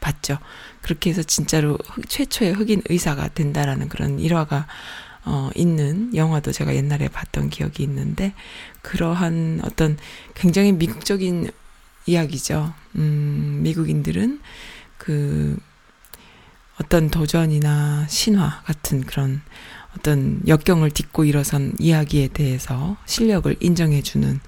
[0.00, 0.38] 받죠.
[0.82, 4.66] 그렇게 해서 진짜로 흑- 최초의 흑인 의사가 된다라는 그런 일화가
[5.24, 8.32] 어, 있는 영화도 제가 옛날에 봤던 기억이 있는데
[8.82, 9.98] 그러한 어떤
[10.34, 11.50] 굉장히 미국적인
[12.06, 12.72] 이야기죠.
[12.96, 14.40] 음, 미국인들은
[14.98, 15.56] 그
[16.80, 19.42] 어떤 도전이나 신화 같은 그런
[19.96, 24.40] 어떤 역경을 딛고 일어선 이야기에 대해서 실력을 인정해주는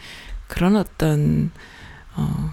[0.47, 1.51] 그런 어떤
[2.15, 2.53] 어,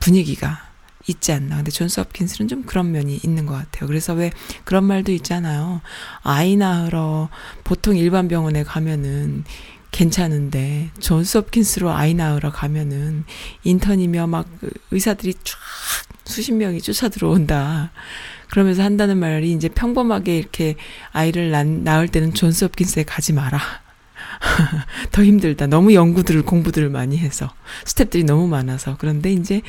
[0.00, 0.68] 분위기가
[1.06, 1.56] 있지 않나.
[1.56, 3.86] 근데 존스 홉킨스는 좀 그런 면이 있는 것 같아요.
[3.86, 4.30] 그래서 왜
[4.64, 5.80] 그런 말도 있잖아요.
[6.22, 7.28] 아이 낳으러
[7.64, 9.44] 보통 일반 병원에 가면은
[9.90, 13.24] 괜찮은데 존스 홉킨스로 아이 낳으러 가면은
[13.64, 15.58] 인턴이며 막 그 의사들이 쫙
[16.24, 17.90] 수십 명이 쫓아 들어온다.
[18.50, 20.76] 그러면서 한다는 말이 이제 평범하게 이렇게
[21.12, 23.60] 아이를 낳, 낳을 때는 존스 홉킨스에 가지 마라.
[25.10, 25.66] 더 힘들다.
[25.66, 27.52] 너무 연구들을 공부들을 많이 해서
[27.84, 29.62] 스탭들이 너무 많아서 그런데 이제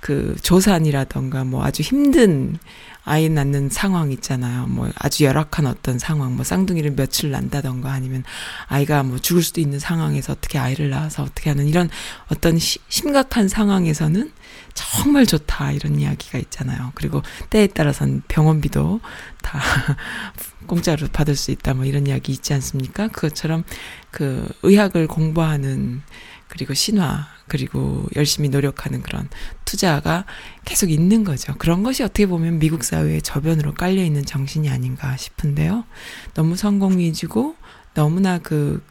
[0.00, 2.58] 그 조산이라던가 뭐 아주 힘든
[3.04, 4.66] 아이 낳는 상황 있잖아요.
[4.66, 8.24] 뭐 아주 열악한 어떤 상황, 뭐 쌍둥이를 며칠 낳는다던가 아니면
[8.66, 11.90] 아이가 뭐 죽을 수도 있는 상황에서 어떻게 아이를 낳아서 어떻게 하는 이런
[12.28, 14.32] 어떤 시, 심각한 상황에서는
[14.72, 16.92] 정말 좋다 이런 이야기가 있잖아요.
[16.94, 19.00] 그리고 때에 따라서는 병원비도
[19.42, 19.60] 다
[20.66, 23.08] 공짜로 받을 수 있다 뭐 이런 이야기 있지 않습니까?
[23.08, 23.64] 그것처럼
[24.10, 26.02] 그 의학을 공부하는
[26.54, 29.28] 그리고 신화 그리고 열심히 노력하는 그런
[29.64, 30.24] 투자가
[30.64, 31.52] 계속 있는 거죠.
[31.58, 35.84] 그런 것이 어떻게 보면 미국 사회의 저변으로 깔려 있는 정신이 아닌가 싶은데요.
[36.34, 37.56] 너무 성공 위주고
[37.94, 38.84] 너무나 그,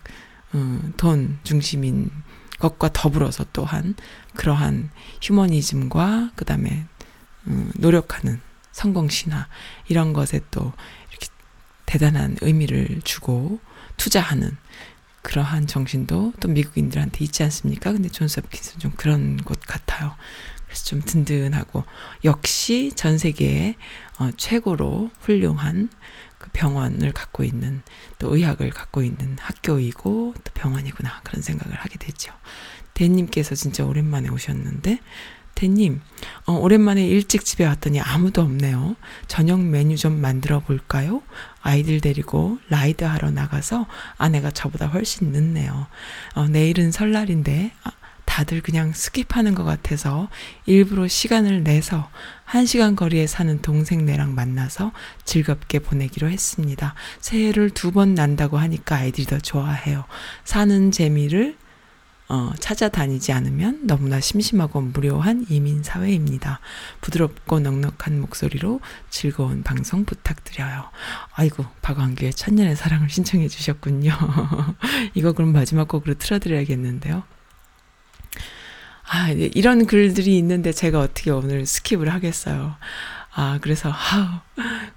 [0.53, 2.11] 음, 돈 중심인
[2.59, 3.95] 것과 더불어서 또한
[4.35, 6.85] 그러한 휴머니즘과 그 다음에,
[7.47, 8.41] 음, 노력하는
[8.73, 9.47] 성공 신화,
[9.87, 10.73] 이런 것에 또
[11.11, 11.27] 이렇게
[11.85, 13.59] 대단한 의미를 주고
[13.95, 14.57] 투자하는
[15.23, 17.91] 그러한 정신도 또 미국인들한테 있지 않습니까?
[17.91, 20.15] 근데 존스 홉킨스는 좀 그런 곳 같아요.
[20.67, 21.83] 그래서 좀 든든하고
[22.23, 23.75] 역시 전 세계에
[24.19, 25.89] 어, 최고로 훌륭한
[26.37, 27.81] 그 병원을 갖고 있는
[28.19, 32.33] 또 의학을 갖고 있는 학교이고 또 병원이구나 그런 생각을 하게 되죠.
[32.93, 34.99] 대님께서 진짜 오랜만에 오셨는데
[35.55, 36.01] 대님
[36.45, 38.95] 어, 오랜만에 일찍 집에 왔더니 아무도 없네요.
[39.27, 41.21] 저녁 메뉴 좀 만들어 볼까요?
[41.61, 43.85] 아이들 데리고 ride 하러 나가서
[44.17, 45.87] 아내가 저보다 훨씬 늦네요.
[46.35, 47.91] 어, 내일은 설날인데 아,
[48.25, 50.27] 다들 그냥 skip하는 것 같아서
[50.65, 52.09] 일부러 시간을 내서
[52.45, 54.91] 한 시간 거리에 사는 동생네랑 만나서
[55.23, 56.95] 즐겁게 보내기로 했습니다.
[57.21, 60.05] 새해를 두 번 난다고 하니까 아이들이 더 좋아해요.
[60.45, 61.57] 사는 재미를
[62.33, 66.61] 어, 찾아다니지 않으면 너무나 심심하고 무료한 이민 사회입니다.
[66.99, 68.79] 부드럽고 넉넉한 목소리로
[69.11, 70.89] 즐거운 방송 부탁드려요.
[71.35, 74.17] 아이고, 박완규의 천년의 사랑을 신청해 주셨군요.
[75.13, 77.21] 이거 그럼 마지막 곡으로 틀어드려야겠는데요.
[79.07, 82.77] 아, 네, 이런 글들이 있는데 제가 어떻게 오늘 skip을 하겠어요.
[83.35, 84.39] 아, 그래서, 아우,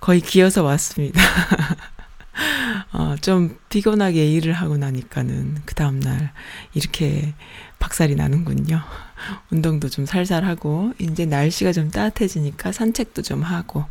[0.01, 1.20] 거의 기어서 왔습니다.
[2.92, 6.33] 어, 좀 피곤하게 일을 하고 나니까는 그 다음날
[6.75, 7.35] 이렇게
[7.79, 8.83] 박살이 나는군요.
[9.51, 13.85] 운동도 좀 살살 하고, 이제 날씨가 좀 따뜻해지니까 산책도 좀 하고,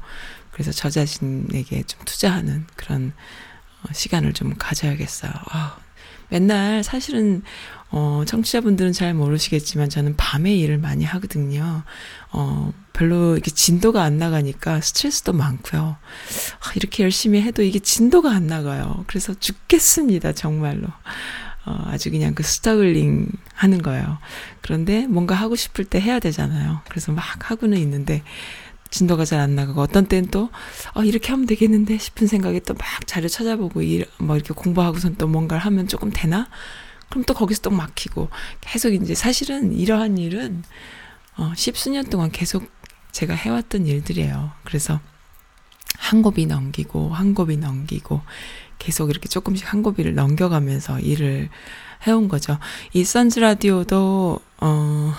[0.52, 3.14] 그래서 저 자신에게 좀 투자하는 그런
[3.84, 5.32] 어, 시간을 좀 가져야겠어요.
[5.50, 5.78] 아,
[6.30, 7.44] 맨날 사실은
[7.98, 11.84] 어, 청취자분들은 잘 모르시겠지만 저는 밤에 일을 많이 하거든요.
[12.34, 15.96] 어, 별로 이렇게 진도가 안 나가니까 스트레스도 많고요.
[16.60, 19.06] 아, 이렇게 열심히 해도 이게 진도가 안 나가요.
[19.08, 20.88] 그래서 죽겠습니다, 정말로.
[21.66, 24.18] 어, 아주 그냥 그 스타글링 하는 거예요.
[24.62, 26.82] 그런데 뭔가 하고 싶을 때 해야 되잖아요.
[26.90, 28.24] 그래서 막 하고는 있는데
[28.92, 30.50] 진도가 잘 안 나가고 어떤 때는 또
[30.96, 35.28] 어, 이렇게 하면 되겠는데 싶은 생각에 또 막 자료 찾아보고 일, 뭐 이렇게 공부하고선 또
[35.28, 36.50] 뭔가를 하면 조금 되나?
[37.16, 38.28] 그럼 또 거기서 또 막히고
[38.60, 40.66] 계속 이제 사실은 이러한 일은
[41.38, 42.70] 어, 십수년 동안 계속
[43.14, 44.52] 제가 해왔던 일들이에요.
[44.66, 45.00] 그래서
[45.98, 48.20] 한 고비 넘기고 한 고비 넘기고
[48.80, 51.48] 계속 이렇게 조금씩 한 고비를 넘겨가면서 일을
[52.06, 52.60] 해온 거죠.
[52.92, 55.14] 이 선즈 라디오도 어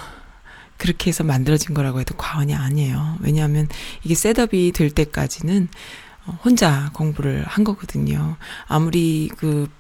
[0.77, 3.17] 그렇게 해서 만들어진 거라고 해도 과언이 아니에요.
[3.21, 3.69] 왜냐하면
[4.05, 5.69] 이게 setup이 될 때까지는
[6.27, 8.37] 어, 혼자 공부를 한 거거든요.
[8.67, 9.71] 아무리 그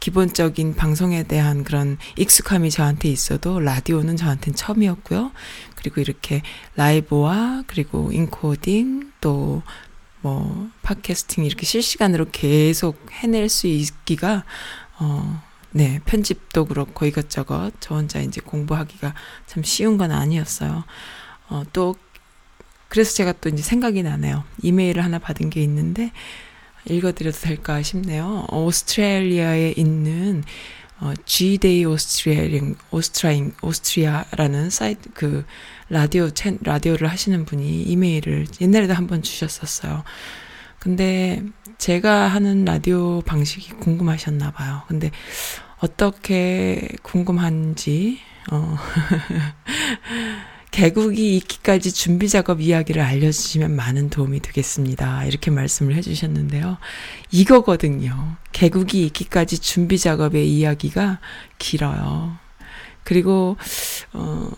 [0.00, 5.32] 기본적인 방송에 대한 그런 익숙함이 저한테 있어도 라디오는 저한테는 처음이었고요.
[5.76, 6.42] 그리고 이렇게
[6.76, 9.62] 라이브와 그리고 인코딩 또
[10.24, 14.44] 뭐 팟캐스팅 이렇게 실시간으로 계속 해낼 수 있기가
[14.98, 19.12] 어 네, 편집도 그렇고 이것저것 저 혼자 이제 공부하기가
[19.46, 20.84] 참 쉬운 건 아니었어요.
[21.48, 21.96] 어, 또,
[22.88, 24.44] 그래서 제가 또 이제 생각이 나네요.
[24.62, 26.12] 이메일을 하나 받은 게 있는데,
[26.88, 28.46] 읽어드려도 될까 싶네요.
[28.50, 30.44] 오스트레일리아에 있는
[31.00, 35.44] 어, G'day Australian, 오스트라인, 오스트리아라는 사이트, 그,
[35.88, 40.04] 라디오, 채, 라디오를 하시는 분이 이메일을 옛날에도 한번 주셨었어요.
[40.78, 41.42] 근데
[41.78, 44.82] 제가 하는 라디오 방식이 궁금하셨나 봐요.
[44.86, 45.10] 근데
[45.78, 48.20] 어떻게 궁금한지,
[48.50, 48.76] 어,
[50.74, 55.24] 개국이 있기까지 준비 작업 이야기를 알려주시면 많은 도움이 되겠습니다.
[55.24, 56.78] 이렇게 말씀을 해주셨는데요.
[57.30, 58.34] 이거거든요.
[58.50, 61.20] 개국이 있기까지 준비 작업의 이야기가
[61.58, 62.36] 길어요.
[63.04, 63.56] 그리고,
[64.14, 64.50] 어,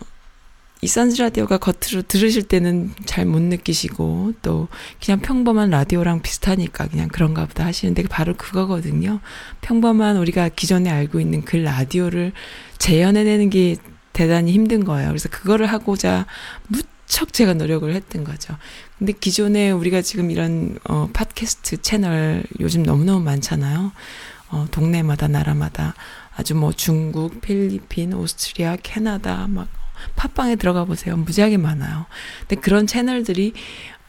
[0.81, 4.69] 이 선즈 라디오가 겉으로 들으실 때는 잘 못 느끼시고 또
[5.03, 9.19] 그냥 평범한 라디오랑 비슷하니까 그냥 그런가 보다 하시는데 바로 그거거든요.
[9.61, 12.31] 평범한 우리가 기존에 알고 있는 그 라디오를
[12.79, 13.75] 재현해내는 게
[14.17, 15.09] 대단히 힘든 거예요.
[15.09, 16.25] 그래서 그거를 하고자
[16.69, 18.57] 무척 제가 노력을 했던 거죠.
[18.97, 23.91] 근데 기존에 우리가 지금 이런 어 팟캐스트 채널 요즘 너무너무 많잖아요.
[24.49, 25.93] 어 동네마다 나라마다
[26.35, 29.67] 아주 뭐 중국, 필리핀, 오스트리아, 캐나다 막
[30.15, 31.15] 팟빵에 들어가 보세요.
[31.15, 32.07] 무지하게 많아요.
[32.39, 33.53] 근데 그런 채널들이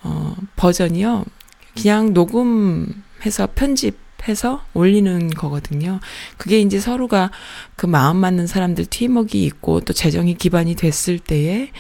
[0.04, 1.26] 어 버전이요.
[1.74, 6.00] 그냥 녹음해서 편집 해서 올리는 거거든요.
[6.36, 7.30] 그게 이제 서로가
[7.76, 11.70] 그 마음 맞는 사람들 팀워크 있고 또 재정이 기반이 됐을 때에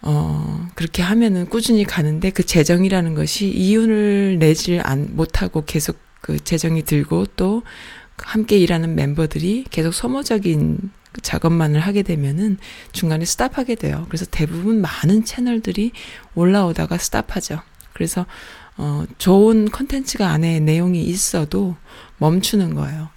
[0.00, 6.84] 어 그렇게 하면은 꾸준히 가는데 그 재정이라는 것이 이윤을 내질 안 못하고 계속 그 재정이
[6.84, 7.62] 들고 또
[8.18, 10.78] 함께 일하는 멤버들이 계속 소모적인
[11.22, 12.58] 작업만을 하게 되면은
[12.92, 14.06] 중간에 스탑하게 돼요.
[14.08, 15.92] 그래서 대부분 많은 채널들이
[16.34, 17.60] 올라오다가 스탑하죠.
[17.92, 18.26] 그래서
[18.76, 21.76] 어, 좋은 컨텐츠가 안에 내용이 있어도
[22.18, 23.08] 멈추는 거예요.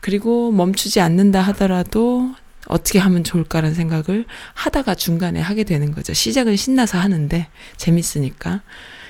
[0.00, 2.34] 그리고 멈추지 않는다 하더라도
[2.66, 6.12] 어떻게 하면 좋을까라는 생각을 하다가 중간에 하게 되는 거죠.
[6.12, 8.62] 시작은 신나서 하는데 재밌으니까.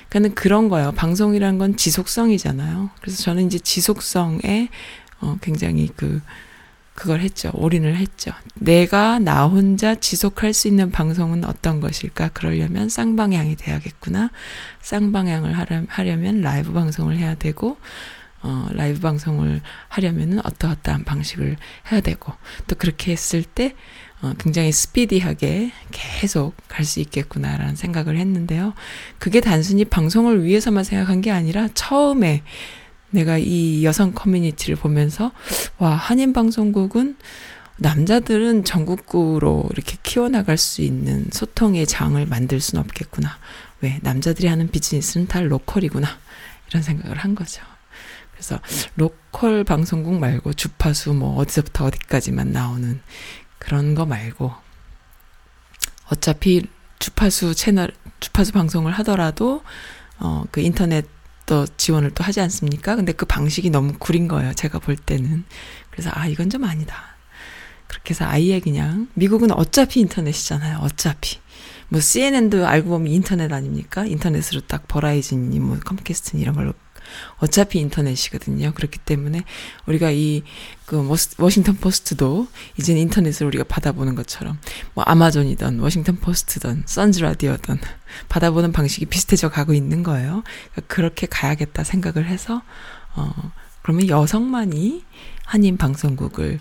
[0.07, 0.91] 그러니까는 그런 거예요.
[0.93, 2.89] 방송이란 건 지속성이잖아요.
[3.01, 4.69] 그래서 저는 이제 지속성에
[5.21, 6.21] 어, 굉장히 그
[6.99, 7.49] 그걸 했죠.
[7.53, 8.31] 올인을 했죠.
[8.55, 12.29] 내가 나 혼자 지속할 수 있는 방송은 어떤 것일까?
[12.33, 14.31] 그러려면 쌍방향이 돼야겠구나.
[14.81, 17.77] 쌍방향을 하려면 라이브 방송을 해야 되고,
[18.41, 21.55] 어, 라이브 방송을 하려면은 어떠어떠한 방식을
[21.91, 22.33] 해야 되고,
[22.67, 23.75] 또 그렇게 했을 때,
[24.21, 28.73] 어, 굉장히 스피디하게 계속 갈 수 있겠구나라는 생각을 했는데요.
[29.17, 32.43] 그게 단순히 방송을 위해서만 생각한 게 아니라 처음에
[33.11, 35.31] 내가 이 여성 커뮤니티를 보면서
[35.77, 37.17] 와 한인 방송국은
[37.77, 43.37] 남자들은 전국구로 이렇게 키워나갈 수 있는 소통의 장을 만들 수는 없겠구나.
[43.81, 46.07] 왜 남자들이 하는 비즈니스는 다 로컬이구나
[46.69, 47.61] 이런 생각을 한 거죠.
[48.33, 48.59] 그래서
[48.95, 53.01] 로컬 방송국 말고 주파수 뭐 어디서부터 어디까지만 나오는
[53.57, 54.51] 그런 거 말고
[56.11, 56.65] 어차피
[56.99, 59.63] 주파수 채널 주파수 방송을 하더라도
[60.19, 61.05] 어 그 인터넷
[61.49, 62.95] 또 지원을 또 하지 않습니까?
[62.95, 64.53] 근데 그 방식이 너무 구린 거예요.
[64.53, 65.45] 제가 볼 때는.
[65.89, 66.95] 그래서 아, 이건 좀 아니다.
[67.87, 70.77] 그렇게 해서 아예 그냥 미국은 어차피 인터넷이잖아요.
[70.83, 71.39] 어차피.
[71.87, 74.05] 뭐 CNN도 알고 보면 인터넷 아닙니까?
[74.05, 76.73] 인터넷으로 딱 버라이즌이 뭐 컴캐스트니 이런 걸로
[77.37, 78.73] 어차피 인터넷이거든요.
[78.73, 79.43] 그렇기 때문에
[79.85, 80.43] 우리가 이
[80.89, 82.47] 그 워싱턴 포스트도
[82.79, 84.57] 이제 인터넷을 우리가 받아보는 것처럼
[84.95, 87.77] 뭐 아마존이든 워싱턴 포스트든 선즈 라디오든
[88.27, 90.41] 받아보는 방식이 비슷해져 가고 있는 거예요.
[90.71, 92.63] 그러니까 그렇게 가야겠다 생각을 해서
[93.13, 93.51] 어
[93.83, 95.05] 그러면 여성만이
[95.45, 96.59] 한인 방송국을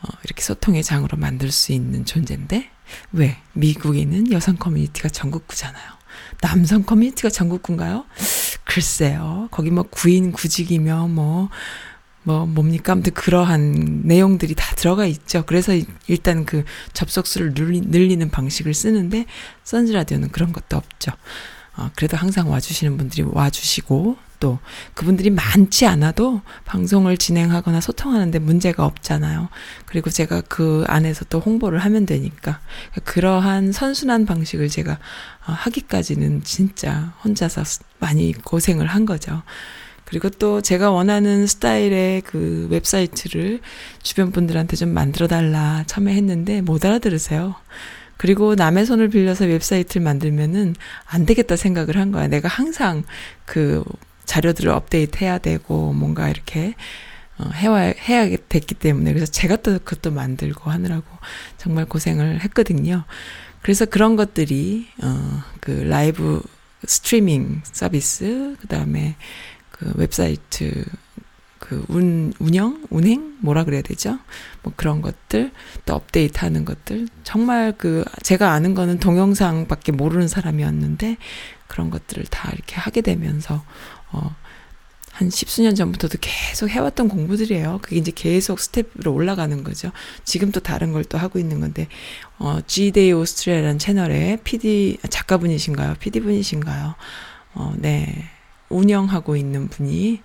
[0.00, 2.70] 어 이렇게 소통의 장으로 만들 수 있는 존재인데
[3.12, 5.95] 왜 미국에는 여성 커뮤니티가 전국구잖아요.
[6.40, 8.04] 남성 커뮤니티가 전국구인가요?
[8.64, 9.48] 글쎄요.
[9.50, 11.48] 거기 뭐 구인 구직이며 뭐,
[12.24, 12.92] 뭐, 뭡니까?
[12.92, 15.44] 아무튼 그러한 내용들이 다 들어가 있죠.
[15.46, 15.72] 그래서
[16.08, 19.26] 일단 그 접속수를 늘리, 늘리는 방식을 쓰는데,
[19.64, 21.12] 선즈라디오는 그런 것도 없죠.
[21.76, 24.58] 어, 그래도 항상 와주시는 분들이 와주시고, 또
[24.94, 29.48] 그분들이 많지 않아도 방송을 진행하거나 소통하는데 문제가 없잖아요.
[29.86, 32.60] 그리고 제가 그 안에서 또 홍보를 하면 되니까
[33.04, 37.62] 그러한 선순환 방식을 제가 어, 하기까지는 진짜 혼자서
[37.98, 39.42] 많이 고생을 한 거죠.
[40.04, 43.60] 그리고 또 제가 원하는 스타일의 그 웹사이트를
[44.02, 47.56] 주변 분들한테 좀 만들어 달라 처음에 했는데 못 알아들으세요.
[48.16, 50.74] 그리고 남의 손을 빌려서 웹사이트를 만들면은
[51.06, 52.28] 안 되겠다 생각을 한 거야.
[52.28, 53.02] 내가 항상
[53.44, 53.84] 그
[54.26, 56.74] 자료들을 업데이트 해야 되고 뭔가 이렇게
[57.38, 61.04] 어, 해와, 해야 됐기 때문에 그래서 제가 또 그것도 만들고 하느라고
[61.58, 63.04] 정말 고생을 했거든요.
[63.62, 66.42] 그래서 그런 것들이 어, 그 live
[66.86, 69.16] streaming 서비스 그다음에
[69.70, 70.84] 그 웹사이트
[71.58, 74.18] 그 운, 운영, 운행 뭐라 그래야 되죠?
[74.62, 75.50] 뭐 그런 것들
[75.84, 81.16] 또 업데이트 하는 것들 정말 그 제가 아는 거는 동영상밖에 모르는 사람이었는데
[81.66, 83.64] 그런 것들을 다 이렇게 하게 되면서
[84.12, 84.34] 어
[85.16, 87.78] 한 십수년 전부터도 계속 해왔던 공부들이에요.
[87.80, 89.90] 그게 이제 계속 step으로 올라가는 거죠.
[90.24, 91.88] 지금 또 다른 걸 또 하고 있는 건데,
[92.38, 95.94] 어, G'day 오스트리아라는 채널에 PD, 작가분이신가요?
[96.00, 96.96] PD분이신가요?
[97.54, 98.28] 어, 네.
[98.68, 100.20] 운영하고 있는 분이,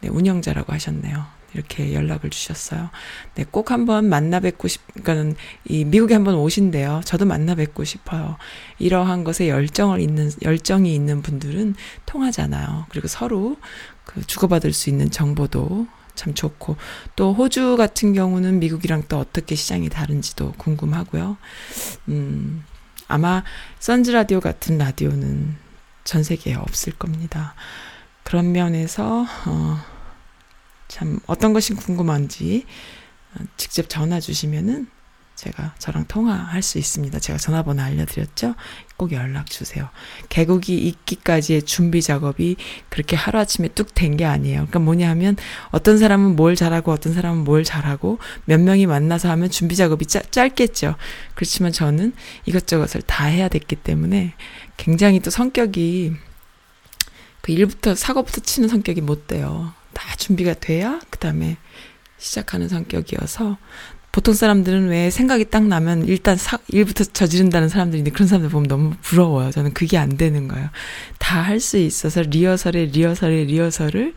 [0.00, 1.26] 네, 운영자라고 하셨네요.
[1.54, 2.90] 이렇게 연락을 주셨어요.
[3.34, 7.02] 네, 꼭 한번 만나 뵙고 싶, 그러니까는 이 미국에 한번 오신대요.
[7.04, 8.36] 저도 만나 뵙고 싶어요.
[8.78, 11.74] 이러한 것에 열정을 있는, 열정이 있는 분들은
[12.06, 12.86] 통하잖아요.
[12.90, 13.56] 그리고 서로
[14.04, 16.76] 그 주고받을 수 있는 정보도 참 좋고
[17.16, 21.36] 또 호주 같은 경우는 미국이랑 또 어떻게 시장이 다른지도 궁금하고요.
[22.08, 22.64] 음,
[23.08, 23.42] 아마
[23.78, 25.56] 선즈 라디오 같은 라디오는
[26.04, 27.54] 전 세계에 없을 겁니다.
[28.22, 29.78] 그런 면에서 어,
[30.90, 32.66] 참 어떤 것이 궁금한지
[33.34, 34.88] 어, 직접 전화 주시면은
[35.36, 37.18] 제가 저랑 통화할 수 있습니다.
[37.18, 38.56] 제가 전화번호 알려드렸죠?
[38.98, 39.88] 꼭 연락 주세요.
[40.28, 42.56] 개국이 있기까지의 준비 작업이
[42.90, 44.56] 그렇게 하루아침에 뚝 된 게 아니에요.
[44.56, 45.36] 그러니까 뭐냐 하면
[45.70, 50.30] 어떤 사람은 뭘 잘하고 어떤 사람은 뭘 잘하고 몇 명이 만나서 하면 준비 작업이 짧,
[50.30, 50.96] 짧겠죠.
[51.34, 52.12] 그렇지만 저는
[52.44, 54.34] 이것저것을 다 해야 됐기 때문에
[54.76, 56.12] 굉장히 또 성격이
[57.40, 59.72] 그 일부터 사고부터 치는 성격이 못 돼요.
[60.00, 61.58] 다 준비가 돼야 그 다음에
[62.16, 63.58] 시작하는 성격이어서
[64.12, 68.94] 보통 사람들은 왜 생각이 딱 나면 일단 사, 일부터 저지른다는 사람들인데 그런 사람들 보면 너무
[69.02, 69.50] 부러워요.
[69.52, 70.68] 저는 그게 안 되는 거예요.
[71.18, 74.14] 다 할 수 있어서 리허설에 리허설에 리허설을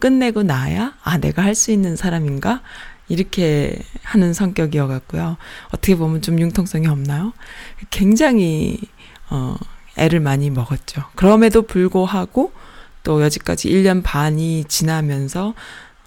[0.00, 2.62] 끝내고 나야 아 내가 할 수 있는 사람인가
[3.08, 5.36] 이렇게 하는 성격이어 갖고요.
[5.68, 7.32] 어떻게 보면 좀 융통성이 없나요?
[7.90, 8.78] 굉장히
[9.30, 9.56] 어
[9.96, 11.04] 애를 많이 먹었죠.
[11.14, 12.52] 그럼에도 불구하고
[13.06, 15.54] 또 여지까지 1년 반이 지나면서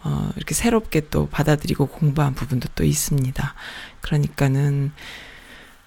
[0.04, 3.54] 어, 이렇게 새롭게 또 받아들이고 공부한 부분도 또 있습니다.
[4.02, 4.92] 그러니까는,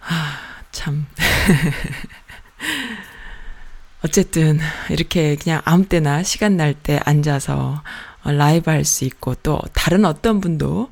[0.01, 0.39] 아,
[0.71, 1.07] 참.
[4.03, 4.59] 어쨌든,
[4.91, 7.83] 이렇게 그냥 아무 때나 시간 날 때 앉아서
[8.25, 10.91] 어, 라이브 할 수 있고, 또 다른 어떤 분도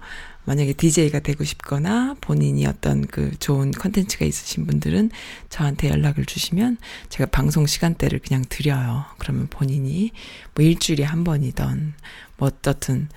[0.50, 5.10] 만약에 DJ가 되고 싶거나 본인이 어떤 그 좋은 컨텐츠가 있으신 분들은
[5.48, 6.76] 저한테 연락을 주시면
[7.08, 9.04] 제가 방송 시간대를 그냥 드려요.
[9.18, 10.10] 그러면 본인이
[10.56, 11.94] 뭐 일주일에 한 번이던
[12.36, 13.08] 뭐 어떻든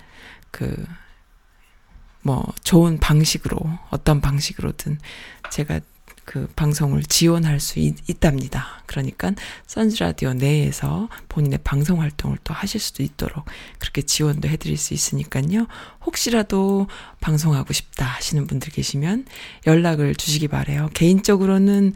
[0.52, 0.86] 그
[2.24, 3.60] 뭐 좋은 방식으로
[3.90, 4.98] 어떤 방식으로든
[5.52, 5.82] 제가
[6.26, 8.82] 그 방송을 지원할 수 있, 있답니다.
[8.86, 9.34] 그러니까
[9.68, 13.46] 선즈 라디오 내에서 본인의 방송 활동을 또 하실 수도 있도록
[13.80, 15.68] 그렇게 지원도 해드릴 수 있으니까요.
[16.06, 16.88] 혹시라도
[17.20, 19.26] 방송하고 싶다 하시는 분들 계시면
[19.68, 20.90] 연락을 주시기 바래요.
[20.94, 21.94] 개인적으로는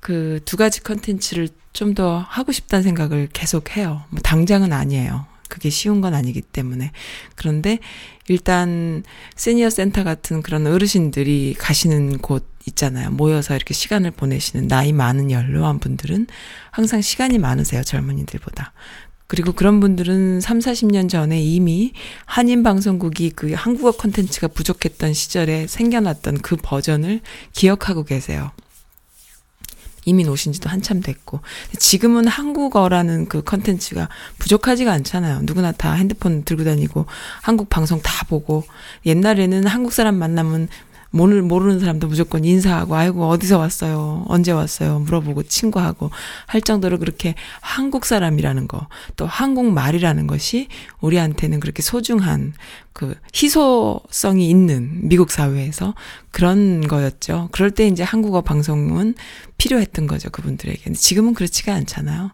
[0.00, 4.04] 그 두 가지 컨텐츠를 좀 더 하고 싶다는 생각을 계속 해요.
[4.10, 5.26] 뭐 당장은 아니에요.
[5.54, 6.90] 그게 쉬운 건 아니기 때문에.
[7.36, 7.78] 그런데
[8.26, 9.04] 일단
[9.36, 13.10] 시니어 센터 같은 그런 어르신들이 가시는 곳 있잖아요.
[13.10, 16.26] 모여서 이렇게 시간을 보내시는 나이 많은 연로한 분들은
[16.72, 17.84] 항상 시간이 많으세요.
[17.84, 18.72] 젊은이들보다.
[19.28, 21.92] 그리고 그런 분들은 3, 40년 전에 이미
[22.24, 27.20] 한인 방송국이 그 한국어 콘텐츠가 부족했던 시절에 생겨났던 그 버전을
[27.52, 28.50] 기억하고 계세요.
[30.04, 31.40] 이미 오신 지도 한참 됐고.
[31.78, 35.40] 지금은 한국어라는 그 컨텐츠가 부족하지가 않잖아요.
[35.42, 37.06] 누구나 다 핸드폰 들고 다니고
[37.42, 38.64] 한국 방송 다 보고
[39.06, 40.68] 옛날에는 한국 사람 만나면
[41.14, 44.24] 모르, 모르는 사람도 무조건 인사하고, 아이고, 어디서 왔어요?
[44.26, 44.98] 언제 왔어요?
[44.98, 46.10] 물어보고 친구하고
[46.46, 50.66] 할 정도로 그렇게 한국 사람이라는 거, 또 한국말이라는 것이
[51.00, 52.52] 우리한테는 그렇게 소중한
[52.92, 55.94] 그 희소성이 있는 미국 사회에서
[56.32, 57.48] 그런 거였죠.
[57.52, 59.14] 그럴 때 이제 한국어 방송은
[59.56, 60.30] 필요했던 거죠.
[60.30, 60.94] 그분들에게.
[60.94, 62.32] 지금은 그렇지가 않잖아요.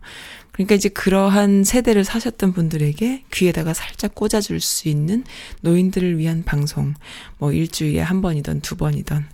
[0.60, 5.24] 그러니까 이제 그러한 세대를 사셨던 분들에게 귀에다가 살짝 꽂아줄 수 있는
[5.62, 6.92] 노인들을 위한 방송,
[7.38, 9.24] 뭐 일주일에 한 번이든 두 번이든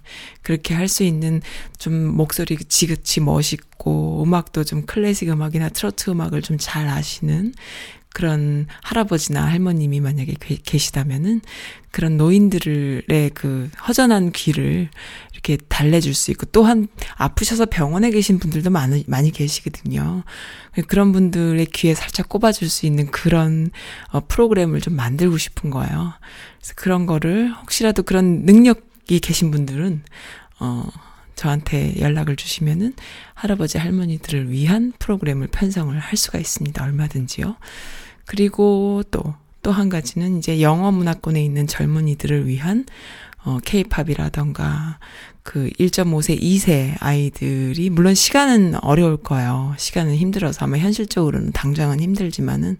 [0.42, 1.42] 그렇게 할 수 있는
[1.78, 7.54] 좀 목소리 지긋이 멋있고 음악도 좀 클래식 음악이나 트로트 음악을 좀 잘 아시는
[8.14, 11.42] 그런 할아버지나 할머님이 만약에 계시다면은
[11.90, 14.88] 그런 노인들의 그 허전한 귀를
[15.46, 20.24] 이렇게 달래줄 수 있고 또한 아프셔서 병원에 계신 분들도 많이, 많이 계시거든요.
[20.88, 23.70] 그런 분들의 귀에 살짝 꼽아줄 수 있는 그런
[24.10, 26.12] 어, 프로그램을 좀 만들고 싶은 거예요.
[26.58, 30.02] 그래서 그런 거를 혹시라도 그런 능력이 계신 분들은
[30.58, 30.88] 어,
[31.36, 32.94] 저한테 연락을 주시면은
[33.34, 36.82] 할아버지 할머니들을 위한 프로그램을 편성을 할 수가 있습니다.
[36.82, 37.56] 얼마든지요.
[38.24, 42.86] 그리고 또, 또 한 가지는 이제 영어 문화권에 있는 젊은이들을 위한
[43.46, 44.98] 어, 케이팝이라던가
[45.46, 49.74] 그 1.5세, 2세 아이들이 물론 시간은 어려울 거예요.
[49.78, 52.78] 시간은 힘들어서 아마 현실적으로는 당장은 힘들지만은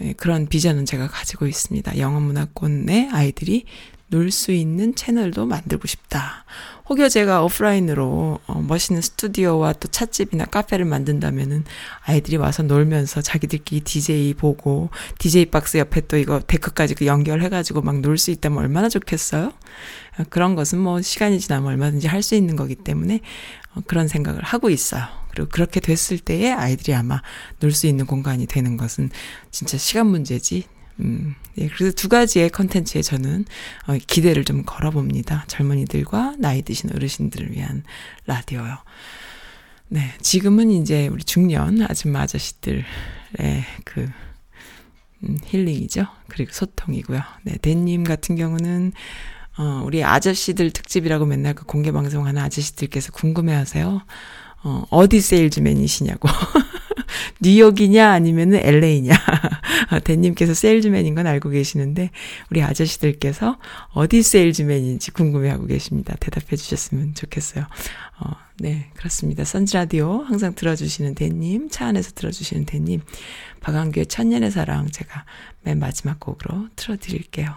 [0.00, 1.98] 예, 그런 비전은 제가 가지고 있습니다.
[1.98, 3.66] 영어 문화권의 아이들이
[4.12, 6.44] 놀 수 있는 채널도 만들고 싶다.
[6.88, 11.64] 혹여 제가 오프라인으로 어, 멋있는 스튜디오와 또 찻집이나 카페를 만든다면은
[12.04, 18.02] 아이들이 와서 놀면서 자기들끼리 DJ 보고 DJ 박스 옆에 또 이거 데크까지 그 연결해가지고 막
[18.02, 19.46] 놀 수 있다면 얼마나 좋겠어요?
[20.18, 23.20] 어, 그런 것은 뭐 시간이 지나면 얼마든지 할 수 있는 거기 때문에
[23.74, 25.04] 어, 그런 생각을 하고 있어요.
[25.30, 27.22] 그리고 그렇게 됐을 때에 아이들이 아마
[27.60, 29.08] 놀 수 있는 공간이 되는 것은
[29.50, 30.64] 진짜 시간 문제지.
[31.00, 33.44] 음, 예, 그래서 두 가지의 컨텐츠에 저는
[33.86, 35.44] 어, 기대를 좀 걸어봅니다.
[35.48, 37.82] 젊은이들과 나이 드신 어르신들을 위한
[38.26, 38.78] 라디오요.
[39.88, 42.84] 네, 지금은 이제 우리 중년 아줌마 아저씨들의
[43.84, 44.08] 그
[45.24, 46.06] 음, 힐링이죠.
[46.28, 47.20] 그리고 소통이고요.
[47.44, 48.92] 네, 댄님 같은 경우는
[49.58, 54.00] 어, 우리 아저씨들 특집이라고 맨날 그 공개 방송하는 아저씨들께서 궁금해 하세요.
[54.64, 56.28] 어, 어디 세일즈맨이시냐고.
[57.40, 59.14] 뉴욕이냐 아니면은 LA냐.
[59.88, 62.10] 아, 대님께서 세일즈맨인 건 알고 계시는데
[62.50, 63.58] 우리 아저씨들께서
[63.92, 66.14] 어디 세일즈맨인지 궁금해하고 계십니다.
[66.20, 67.66] 대답해 주셨으면 좋겠어요.
[68.20, 69.44] 어, 네, 그렇습니다.
[69.44, 73.00] 선지 라디오 항상 들어주시는 대님, 차 안에서 들어주시는 대님,
[73.60, 75.24] 박한규의 천년의 사랑 제가
[75.62, 77.54] 맨 마지막 곡으로 틀어드릴게요.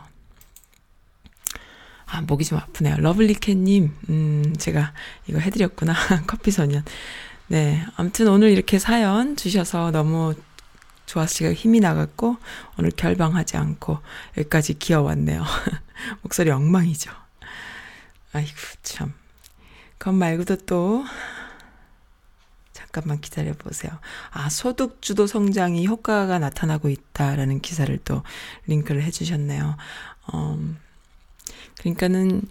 [2.08, 2.98] 아, 목이 좀 아프네요.
[2.98, 4.94] 러블리캣님, 음, 제가
[5.28, 5.94] 이거 해드렸구나.
[6.28, 6.84] 커피 소년.
[7.48, 7.86] 네.
[7.96, 10.34] 아무튼 오늘 이렇게 사연 주셔서 너무
[11.06, 12.38] 좋아서 제가 힘이 나갔고,
[12.78, 14.00] 오늘 결방하지 않고
[14.38, 15.44] 여기까지 기어왔네요.
[16.24, 17.12] 목소리 엉망이죠.
[18.34, 19.14] 아이고, 참.
[19.98, 21.06] 그것 말고도 또,
[22.74, 23.92] 잠깐만 기다려 보세요.
[24.32, 28.24] 아, 소득주도 성장이 효과가 나타나고 있다라는 기사를 또
[28.66, 29.78] 링크를 해주셨네요.
[30.34, 30.78] 음,
[31.78, 32.42] 그러니까는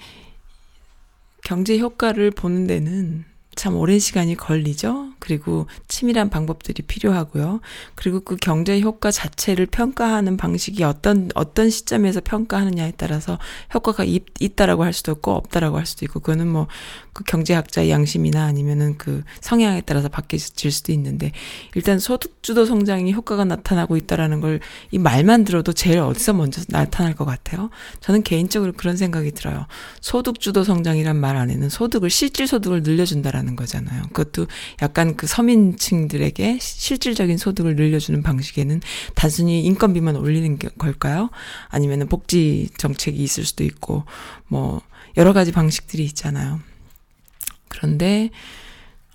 [1.42, 3.24] 경제 효과를 보는 데는
[3.56, 5.10] 참 오랜 시간이 걸리죠.
[5.18, 7.60] 그리고 치밀한 방법들이 필요하고요.
[7.94, 13.38] 그리고 그 경제 효과 자체를 평가하는 방식이 어떤 어떤 시점에서 평가하느냐에 따라서
[13.72, 16.66] 효과가 있, 있다라고 할 수도 있고 없다라고 할 수도 있고 그거는 뭐
[17.14, 21.30] 그 경제학자의 양심이나 아니면은 그 성향에 따라서 바뀌질 수도 있는데
[21.76, 27.24] 일단 소득주도 성장이 효과가 나타나고 있다라는 걸 이 말만 들어도 제일 어디서 먼저 나타날 것
[27.24, 27.70] 같아요.
[28.00, 29.66] 저는 개인적으로 그런 생각이 들어요.
[30.00, 34.02] 소득주도 성장이란 말 안에는 소득을 실질 소득을 늘려준다라는 거잖아요.
[34.12, 34.46] 그것도
[34.82, 38.80] 약간 그 서민층들에게 실질적인 소득을 늘려주는 방식에는
[39.14, 41.30] 단순히 인건비만 올리는 걸까요?
[41.68, 44.04] 아니면은 복지 정책이 있을 수도 있고
[44.48, 44.80] 뭐
[45.16, 46.60] 여러 가지 방식들이 있잖아요.
[47.68, 48.30] 그런데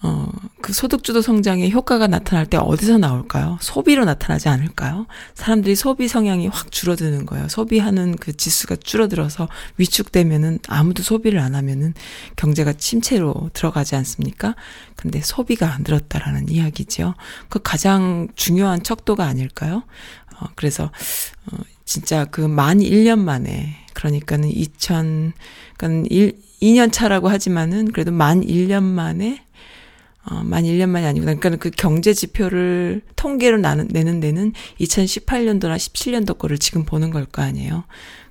[0.01, 0.31] 어,
[0.61, 3.57] 그 소득주도 성장의 효과가 나타날 때 어디서 나올까요?
[3.59, 5.07] 소비로 나타나지 않을까요?
[5.33, 7.49] 사람들이 소비 성향이 확 줄어드는 거예요.
[7.49, 11.93] 소비하는 그 지수가 줄어들어서 위축되면은 아무도 소비를 안 하면은
[12.37, 14.55] 경제가 침체로 들어가지 않습니까?
[14.95, 17.15] 근데 소비가 안 늘었다라는 이야기죠.
[17.49, 19.83] 그 가장 중요한 척도가 아닐까요?
[20.39, 20.85] 어, 그래서,
[21.51, 25.33] 어, 진짜 그 만 1년 만에, 그러니까는 2000,
[25.75, 29.43] 그러니까 1, 2년 차라고 하지만은 그래도 만 1년 만에
[30.29, 36.37] 어, 만 1년 만이 아니고, 그러니까 그 경제 지표를 통계로 나는, 내는 데는 2018년도나 17년도
[36.37, 37.83] 거를 지금 보는 걸 거 아니에요.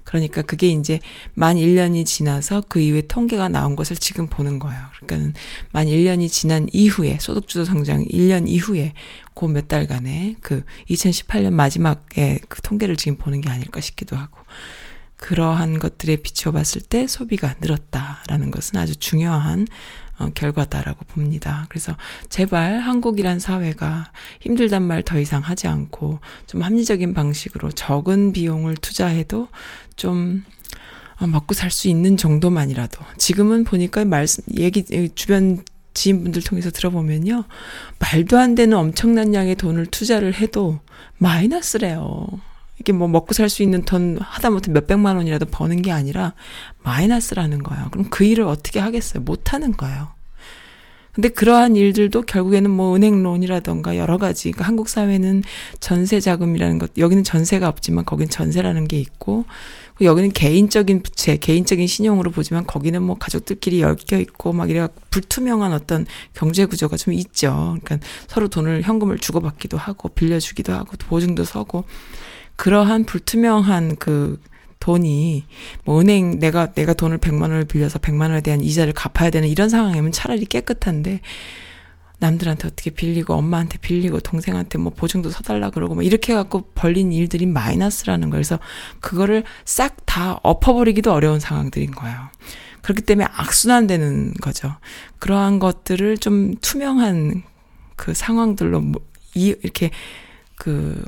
[0.04, 1.00] 그러니까 그게 이제
[1.34, 4.80] 만 1년이 지나서 그 이후에 통계가 나온 것을 지금 보는 거예요.
[5.04, 5.38] 그러니까
[5.72, 8.94] 만 1년이 지난 이후에, 소득주도 성장 1년 이후에
[9.34, 14.38] 그 몇 달간의 그 2018년 마지막에 그 통계를 지금 보는 게 아닐까 싶기도 하고.
[15.16, 19.66] 그러한 것들에 비춰봤을 때 소비가 늘었다라는 것은 아주 중요한
[20.18, 21.66] 어, 결과다라고 봅니다.
[21.68, 21.96] 그래서
[22.28, 29.48] 제발 한국이란 사회가 힘들단 말 더 이상 하지 않고 좀 합리적인 방식으로 적은 비용을 투자해도
[29.96, 30.44] 좀
[31.20, 35.62] 어, 먹고 살 수 있는 정도만이라도 지금은 보니까 말씀 얘기 주변
[35.94, 37.44] 지인분들 통해서 들어보면요
[37.98, 40.80] 말도 안 되는 엄청난 양의 돈을 투자를 해도
[41.18, 42.26] 마이너스래요.
[42.80, 46.34] 이게 뭐 먹고 살 수 있는 돈 하다못해 몇백만 원이라도 버는 게 아니라
[46.82, 47.88] 마이너스라는 거예요.
[47.90, 49.22] 그럼 그 일을 어떻게 하겠어요?
[49.22, 50.08] 못 하는 거예요.
[51.18, 55.42] 근데 그러한 일들도 결국에는 뭐 은행론이라던가 여러 가지 그러니까 한국 사회는
[55.80, 59.44] 전세 자금이라는 것 여기는 전세가 없지만 거긴 전세라는 게 있고
[60.00, 66.06] 여기는 개인적인 부채, 개인적인 신용으로 보지만 거기는 뭐 가족들끼리 엮여 있고 막 이래 불투명한 어떤
[66.34, 67.76] 경제 구조가 좀 있죠.
[67.82, 71.84] 그러니까 서로 돈을 현금을 주고받기도 하고 빌려주기도 하고 보증도 서고
[72.58, 74.40] 그러한 불투명한 그
[74.80, 75.44] 돈이
[75.84, 79.68] 뭐 은행 내가 내가 돈을 100만 원을 빌려서 100만 원에 대한 이자를 갚아야 되는 이런
[79.68, 81.20] 상황이면 차라리 깨끗한데
[82.18, 87.46] 남들한테 어떻게 빌리고 엄마한테 빌리고 동생한테 뭐 보증도 서달라 그러고 뭐 이렇게 갖고 벌린 일들이
[87.46, 88.38] 마이너스라는 거예요.
[88.38, 88.58] 그래서
[89.00, 92.18] 그거를 싹 다 엎어버리기도 어려운 상황들인 거예요.
[92.82, 94.74] 그렇기 때문에 악순환되는 거죠.
[95.20, 97.44] 그러한 것들을 좀 투명한
[97.94, 99.00] 그 상황들로 뭐
[99.34, 99.90] 이, 이렇게
[100.56, 101.04] 그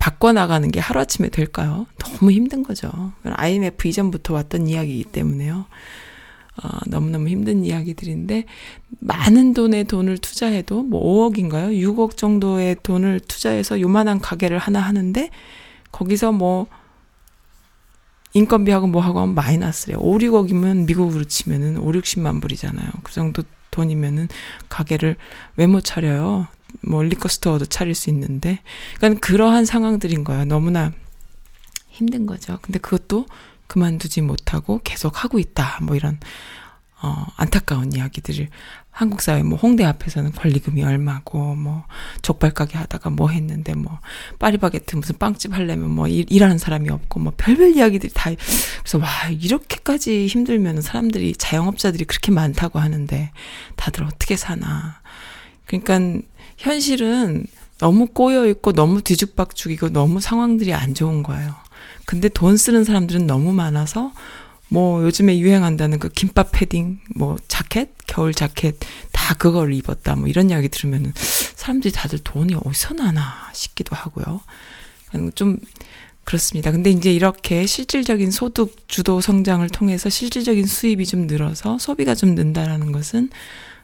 [0.00, 1.86] 바꿔나가는 게 하루아침에 될까요?
[1.98, 3.12] 너무 힘든 거죠.
[3.22, 5.66] IMF 이전부터 왔던 이야기이기 때문에요.
[6.62, 8.44] 어, 너무너무 힘든 이야기들인데,
[8.98, 11.70] 많은 돈의 돈을 투자해도, 뭐 5억인가요?
[11.72, 15.30] 6억 정도의 돈을 투자해서 요만한 가게를 하나 하는데,
[15.92, 16.66] 거기서 뭐,
[18.32, 19.98] 인건비하고 뭐하고 하면 마이너스래요.
[20.00, 22.88] 5, 6억이면 미국으로 치면은 5, 60만 불이잖아요.
[23.02, 24.28] 그 정도 돈이면은
[24.68, 25.16] 가게를
[25.56, 26.46] 왜 못 차려요?
[26.82, 28.60] 뭐 리커스토어도 차릴 수 있는데.
[28.96, 30.44] 그러니까 그러한 상황들인 거예요.
[30.44, 30.92] 너무나
[31.88, 32.58] 힘든 거죠.
[32.62, 33.26] 근데 그것도
[33.66, 35.78] 그만두지 못하고 계속 하고 있다.
[35.82, 36.18] 뭐 이런
[37.02, 38.48] 어 안타까운 이야기들을
[38.90, 41.84] 한국 사회 뭐 홍대 앞에서는 권리금이 얼마고 뭐
[42.20, 44.00] 족발 가게 하다가 뭐 했는데 뭐
[44.38, 48.30] 파리바게트 무슨 빵집 하려면 뭐 일, 일하는 사람이 없고 뭐 별별 이야기들이 다
[48.80, 53.30] 그래서 와 이렇게까지 힘들면 사람들이 자영업자들이 그렇게 많다고 하는데
[53.76, 55.00] 다들 어떻게 사나
[55.64, 56.20] 그러니까
[56.60, 57.46] 현실은
[57.78, 61.54] 너무 꼬여 있고 너무 뒤죽박죽이고 너무 상황들이 안 좋은 거예요.
[62.04, 64.12] 근데 돈 쓰는 사람들은 너무 많아서
[64.68, 68.76] 뭐 요즘에 유행한다는 그 김밥 패딩, 뭐 자켓, 겨울 자켓
[69.10, 70.14] 다 그걸 입었다.
[70.16, 74.40] 뭐 이런 이야기 들으면은 사람들이 다들 돈이 어디서 나나 싶기도 하고요.
[75.34, 75.56] 좀
[76.24, 76.70] 그렇습니다.
[76.70, 82.92] 근데 이제 이렇게 실질적인 소득 주도 성장을 통해서 실질적인 수입이 좀 늘어서 소비가 좀 는다라는
[82.92, 83.30] 것은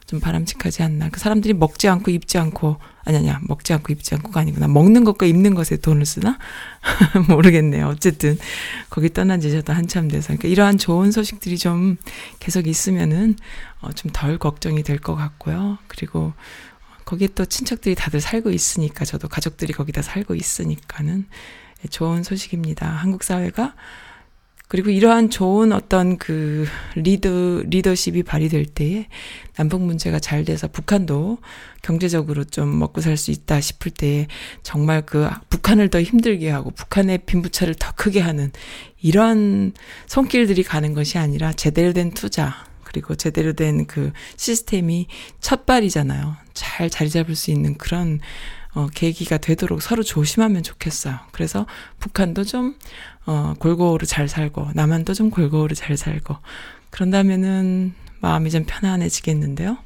[0.07, 1.09] 좀 바람직하지 않나.
[1.09, 4.67] 그 사람들이 먹지 않고 입지 않고 아니 아니야 먹지 않고 입지 않고가 아니구나.
[4.67, 6.39] 먹는 것과 입는 것에 돈을 쓰나
[7.29, 7.87] 모르겠네요.
[7.87, 8.37] 어쨌든
[8.89, 11.97] 거기 떠난 지 저도 한참 돼서 그러니까 이러한 좋은 소식들이 좀
[12.39, 13.35] 계속 있으면은
[13.81, 15.77] 어, 좀 덜 걱정이 될 것 같고요.
[15.87, 16.33] 그리고
[17.05, 21.25] 거기에 또 친척들이 다들 살고 있으니까 저도 가족들이 거기다 살고 있으니까는
[21.89, 22.87] 좋은 소식입니다.
[22.87, 23.75] 한국 사회가
[24.67, 26.65] 그리고 이러한 좋은 어떤 그
[26.95, 29.07] 리더, 리더십이 발휘될 때에
[29.55, 31.37] 남북 문제가 잘 돼서 북한도
[31.81, 34.27] 경제적으로 좀 먹고 살 수 있다 싶을 때에
[34.63, 38.51] 정말 그 북한을 더 힘들게 하고 북한의 빈부차를 더 크게 하는
[39.01, 39.71] 이런
[40.05, 45.07] 손길들이 가는 것이 아니라 제대로 된 투자, 그리고 제대로 된 그 시스템이
[45.39, 46.35] 첫 발이잖아요.
[46.53, 48.19] 잘 자리 잡을 수 있는 그런
[48.77, 51.17] 어, 계기가 되도록 서로 조심하면 좋겠어요.
[51.31, 51.65] 그래서
[51.97, 52.75] 북한도 좀,
[53.25, 56.35] 어, 골고루 잘 살고, 남한도 좀 골고루 잘 살고,
[56.91, 59.79] 그런다면은 마음이 좀 편안해지겠는데요.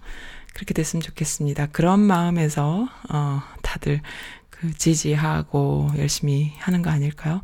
[0.53, 1.67] 그렇게 됐으면 좋겠습니다.
[1.67, 4.01] 그런 마음에서, 어, 다들
[4.49, 7.41] 그 지지하고 열심히 하는 거 아닐까요?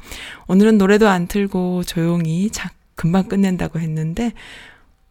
[0.48, 4.34] 오늘은 노래도 안 틀고 조용히 자, 금방 끝낸다고 했는데,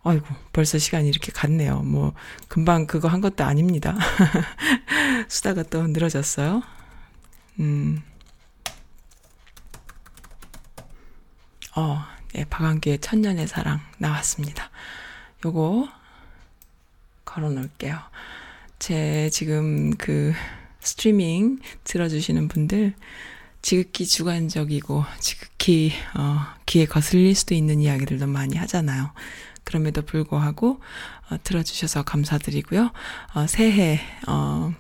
[0.09, 1.83] 아이고, 벌써 시간이 이렇게 갔네요.
[1.83, 2.15] 뭐,
[2.49, 3.97] 금방 그거 한 것도 아닙니다.
[5.29, 6.63] 수다가 또 늘어졌어요.
[7.61, 8.03] 음.
[11.75, 12.05] 어,
[12.35, 14.71] 예, 박완규의 천년의 사랑 나왔습니다.
[15.45, 15.89] 요거
[17.25, 17.99] 걸어 놓을게요.
[18.79, 20.33] 제 지금 그
[20.81, 22.95] 스트리밍 들어주시는 분들,
[23.61, 29.13] 지극히 주관적이고, 지극히, 어, 귀에 거슬릴 수도 있는 이야기들도 많이 하잖아요.
[29.67, 30.81] 그럼에도 불구하고
[31.29, 32.93] 어, 들어주셔서 감사드리고요.
[33.35, 34.73] 어, 새해 어,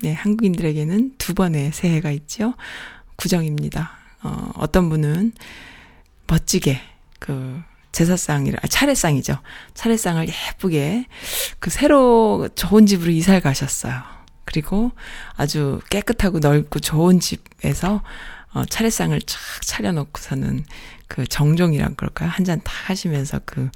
[0.00, 2.54] 네, 한국인들에게는 두 번의 새해가 있죠.
[3.16, 3.92] 구정입니다.
[4.22, 5.32] 어, 어떤 분은
[6.26, 6.80] 멋지게
[7.18, 9.38] 그 제사상이라 아, 차례상이죠.
[9.74, 11.04] 차례상을 예쁘게
[11.58, 14.02] 그 새로 좋은 집으로 이사를 가셨어요.
[14.46, 14.92] 그리고
[15.36, 18.02] 아주 깨끗하고 넓고 좋은 집에서
[18.54, 20.64] 어, 차례상을 쫙 차려놓고서는
[21.08, 22.30] 그 정종이란 그럴까요?
[22.30, 23.68] 한 잔 다 하시면서 그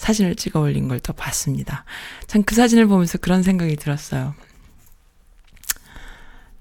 [0.00, 1.84] 사진을 찍어 올린 걸 또 봤습니다.
[2.26, 4.34] 참 그 사진을 보면서 그런 생각이 들었어요.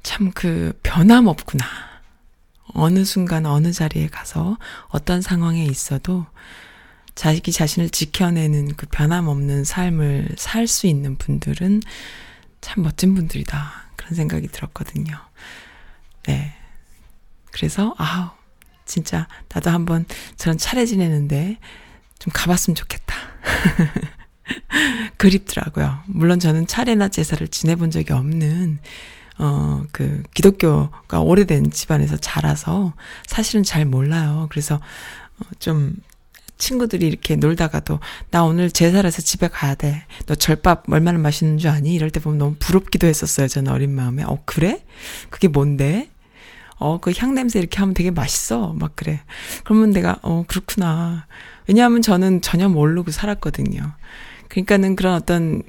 [0.03, 1.65] 참 그 변함없구나.
[2.73, 4.57] 어느 순간 어느 자리에 가서
[4.89, 6.25] 어떤 상황에 있어도
[7.15, 11.81] 자기 자신을 지켜내는 그 변함없는 삶을 살 수 있는 분들은
[12.61, 13.71] 참 멋진 분들이다.
[13.95, 15.17] 그런 생각이 들었거든요.
[16.27, 16.53] 네.
[17.51, 18.29] 그래서, 아우,
[18.85, 20.05] 진짜, 나도 한번
[20.37, 21.57] 저런 차례 지내는데
[22.19, 23.15] 좀 가봤으면 좋겠다.
[25.17, 25.99] 그립더라고요.
[26.07, 28.79] 물론 저는 차례나 제사를 지내본 적이 없는,
[29.37, 32.93] 어, 그, 기독교가 오래된 집안에서 자라서
[33.25, 34.47] 사실은 잘 몰라요.
[34.49, 35.95] 그래서, 어, 좀,
[36.57, 37.99] 친구들이 이렇게 놀다가도,
[38.31, 40.03] 나 오늘 제사라서 집에 가야 돼.
[40.25, 41.93] 너 절밥 얼마나 맛있는 줄 아니?
[41.93, 43.47] 이럴 때 보면 너무 부럽기도 했었어요.
[43.47, 44.23] 저는 어린 마음에.
[44.23, 44.83] 어, 그래?
[45.29, 46.09] 그게 뭔데?
[46.79, 48.73] 어, 그 향 냄새 이렇게 하면 되게 맛있어.
[48.73, 49.21] 막 그래.
[49.65, 51.27] 그러면 내가, 어, 그렇구나.
[51.67, 53.93] 왜냐하면 저는 전혀 모르고 살았거든요.
[54.49, 55.61] 그러니까는 그런 어떤,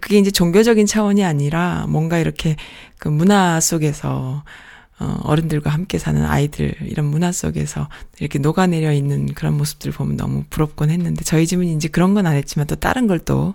[0.00, 2.56] 그게 이제 종교적인 차원이 아니라 뭔가 이렇게
[2.98, 4.42] 그 문화 속에서
[5.00, 7.88] 어, 어른들과 함께 사는 아이들, 이런 문화 속에서
[8.20, 12.36] 이렇게 녹아내려 있는 그런 모습들을 보면 너무 부럽곤 했는데, 저희 집은 이제 그런 건 안
[12.36, 13.54] 했지만 또 다른 걸 또,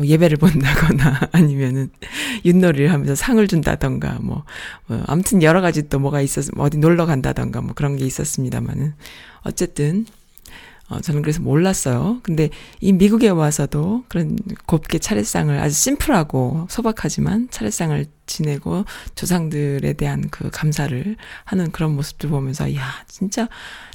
[0.00, 1.90] 뭐 예배를 본다거나 아니면은
[2.46, 4.44] 윷놀이를 하면서 상을 준다던가 뭐,
[4.86, 8.94] 뭐 아무튼 여러 가지 또 뭐가 있어서 뭐 어디 놀러 간다던가 뭐 그런 게 있었습니다만은
[9.42, 10.06] 어쨌든
[10.88, 12.20] 어, 저는 그래서 몰랐어요.
[12.22, 12.48] 근데
[12.80, 21.16] 이 미국에 와서도 그런 곱게 차례상을 아주 심플하고 소박하지만 차례상을 지내고 조상들에 대한 그 감사를
[21.44, 23.48] 하는 그런 모습들 보면서, 야, 진짜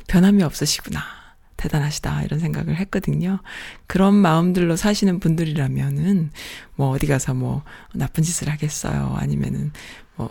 [0.07, 1.24] 변함이 없으시구나.
[1.57, 2.23] 대단하시다.
[2.23, 3.39] 이런 생각을 했거든요.
[3.87, 6.31] 그런 마음들로 사시는 분들이라면은,
[6.75, 9.15] 뭐 어디 가서 뭐 나쁜 짓을 하겠어요.
[9.17, 9.71] 아니면은
[10.15, 10.29] 뭐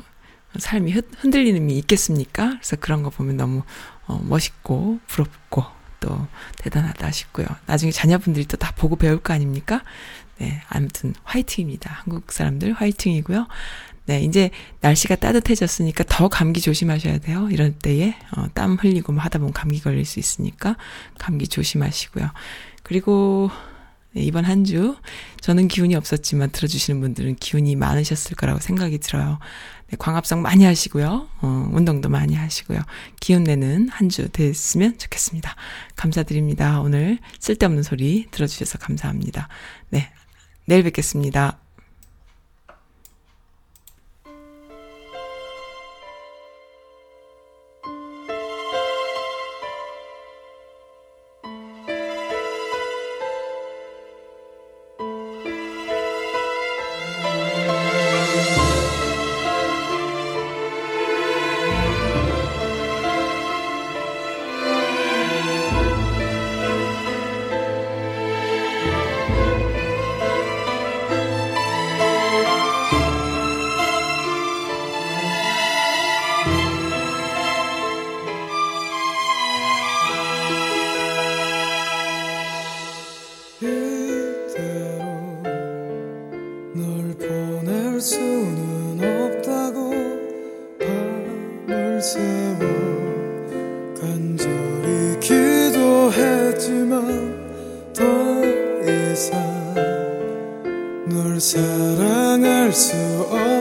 [0.58, 2.50] 삶이 흔들리는 이 있겠습니까?
[2.50, 3.62] 그래서 그런 거 보면 너무
[4.06, 5.64] 어, 멋있고 부럽고
[6.00, 6.26] 또
[6.58, 7.46] 대단하다 싶고요.
[7.66, 9.82] 나중에 자녀분들이 또 다 보고 배울 거 아닙니까?
[10.38, 11.90] 네, 아무튼 화이팅입니다.
[12.04, 13.46] 한국 사람들 화이팅이고요.
[14.06, 14.50] 네, 이제
[14.80, 17.48] 날씨가 따뜻해졌으니까 더 감기 조심하셔야 돼요.
[17.50, 20.76] 이런 때에 어, 땀 흘리고 뭐 하다 보면 감기 걸릴 수 있으니까
[21.18, 22.28] 감기 조심하시고요.
[22.82, 23.50] 그리고
[24.12, 24.96] 네, 이번 한 주
[25.40, 29.38] 저는 기운이 없었지만 들어주시는 분들은 기운이 많으셨을 거라고 생각이 들어요.
[29.88, 31.28] 네, 광합성 많이 하시고요.
[31.40, 32.80] 어, 운동도 많이 하시고요.
[33.20, 35.56] 기운 내는 한 주 됐으면 좋겠습니다.
[35.96, 36.80] 감사드립니다.
[36.80, 39.48] 오늘 쓸데없는 소리 들어주셔서 감사합니다.
[39.90, 40.10] 네,
[40.66, 41.63] 내일 뵙겠습니다.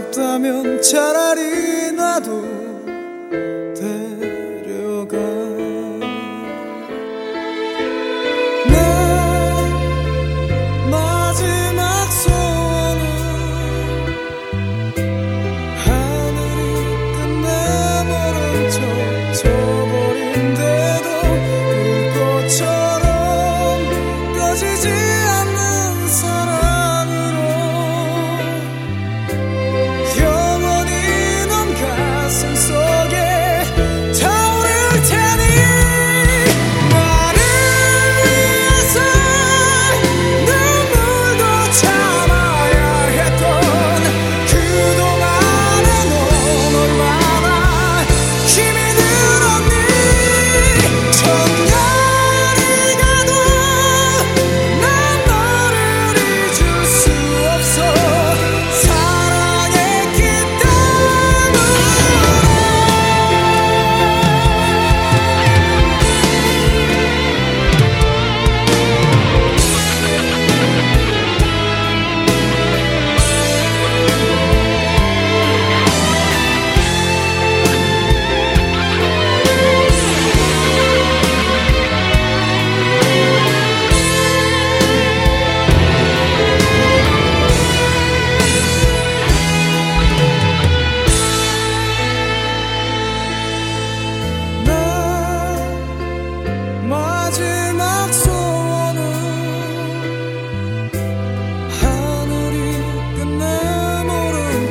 [0.03, 2.62] 없다면 차라리 나도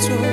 [0.03, 0.32] 错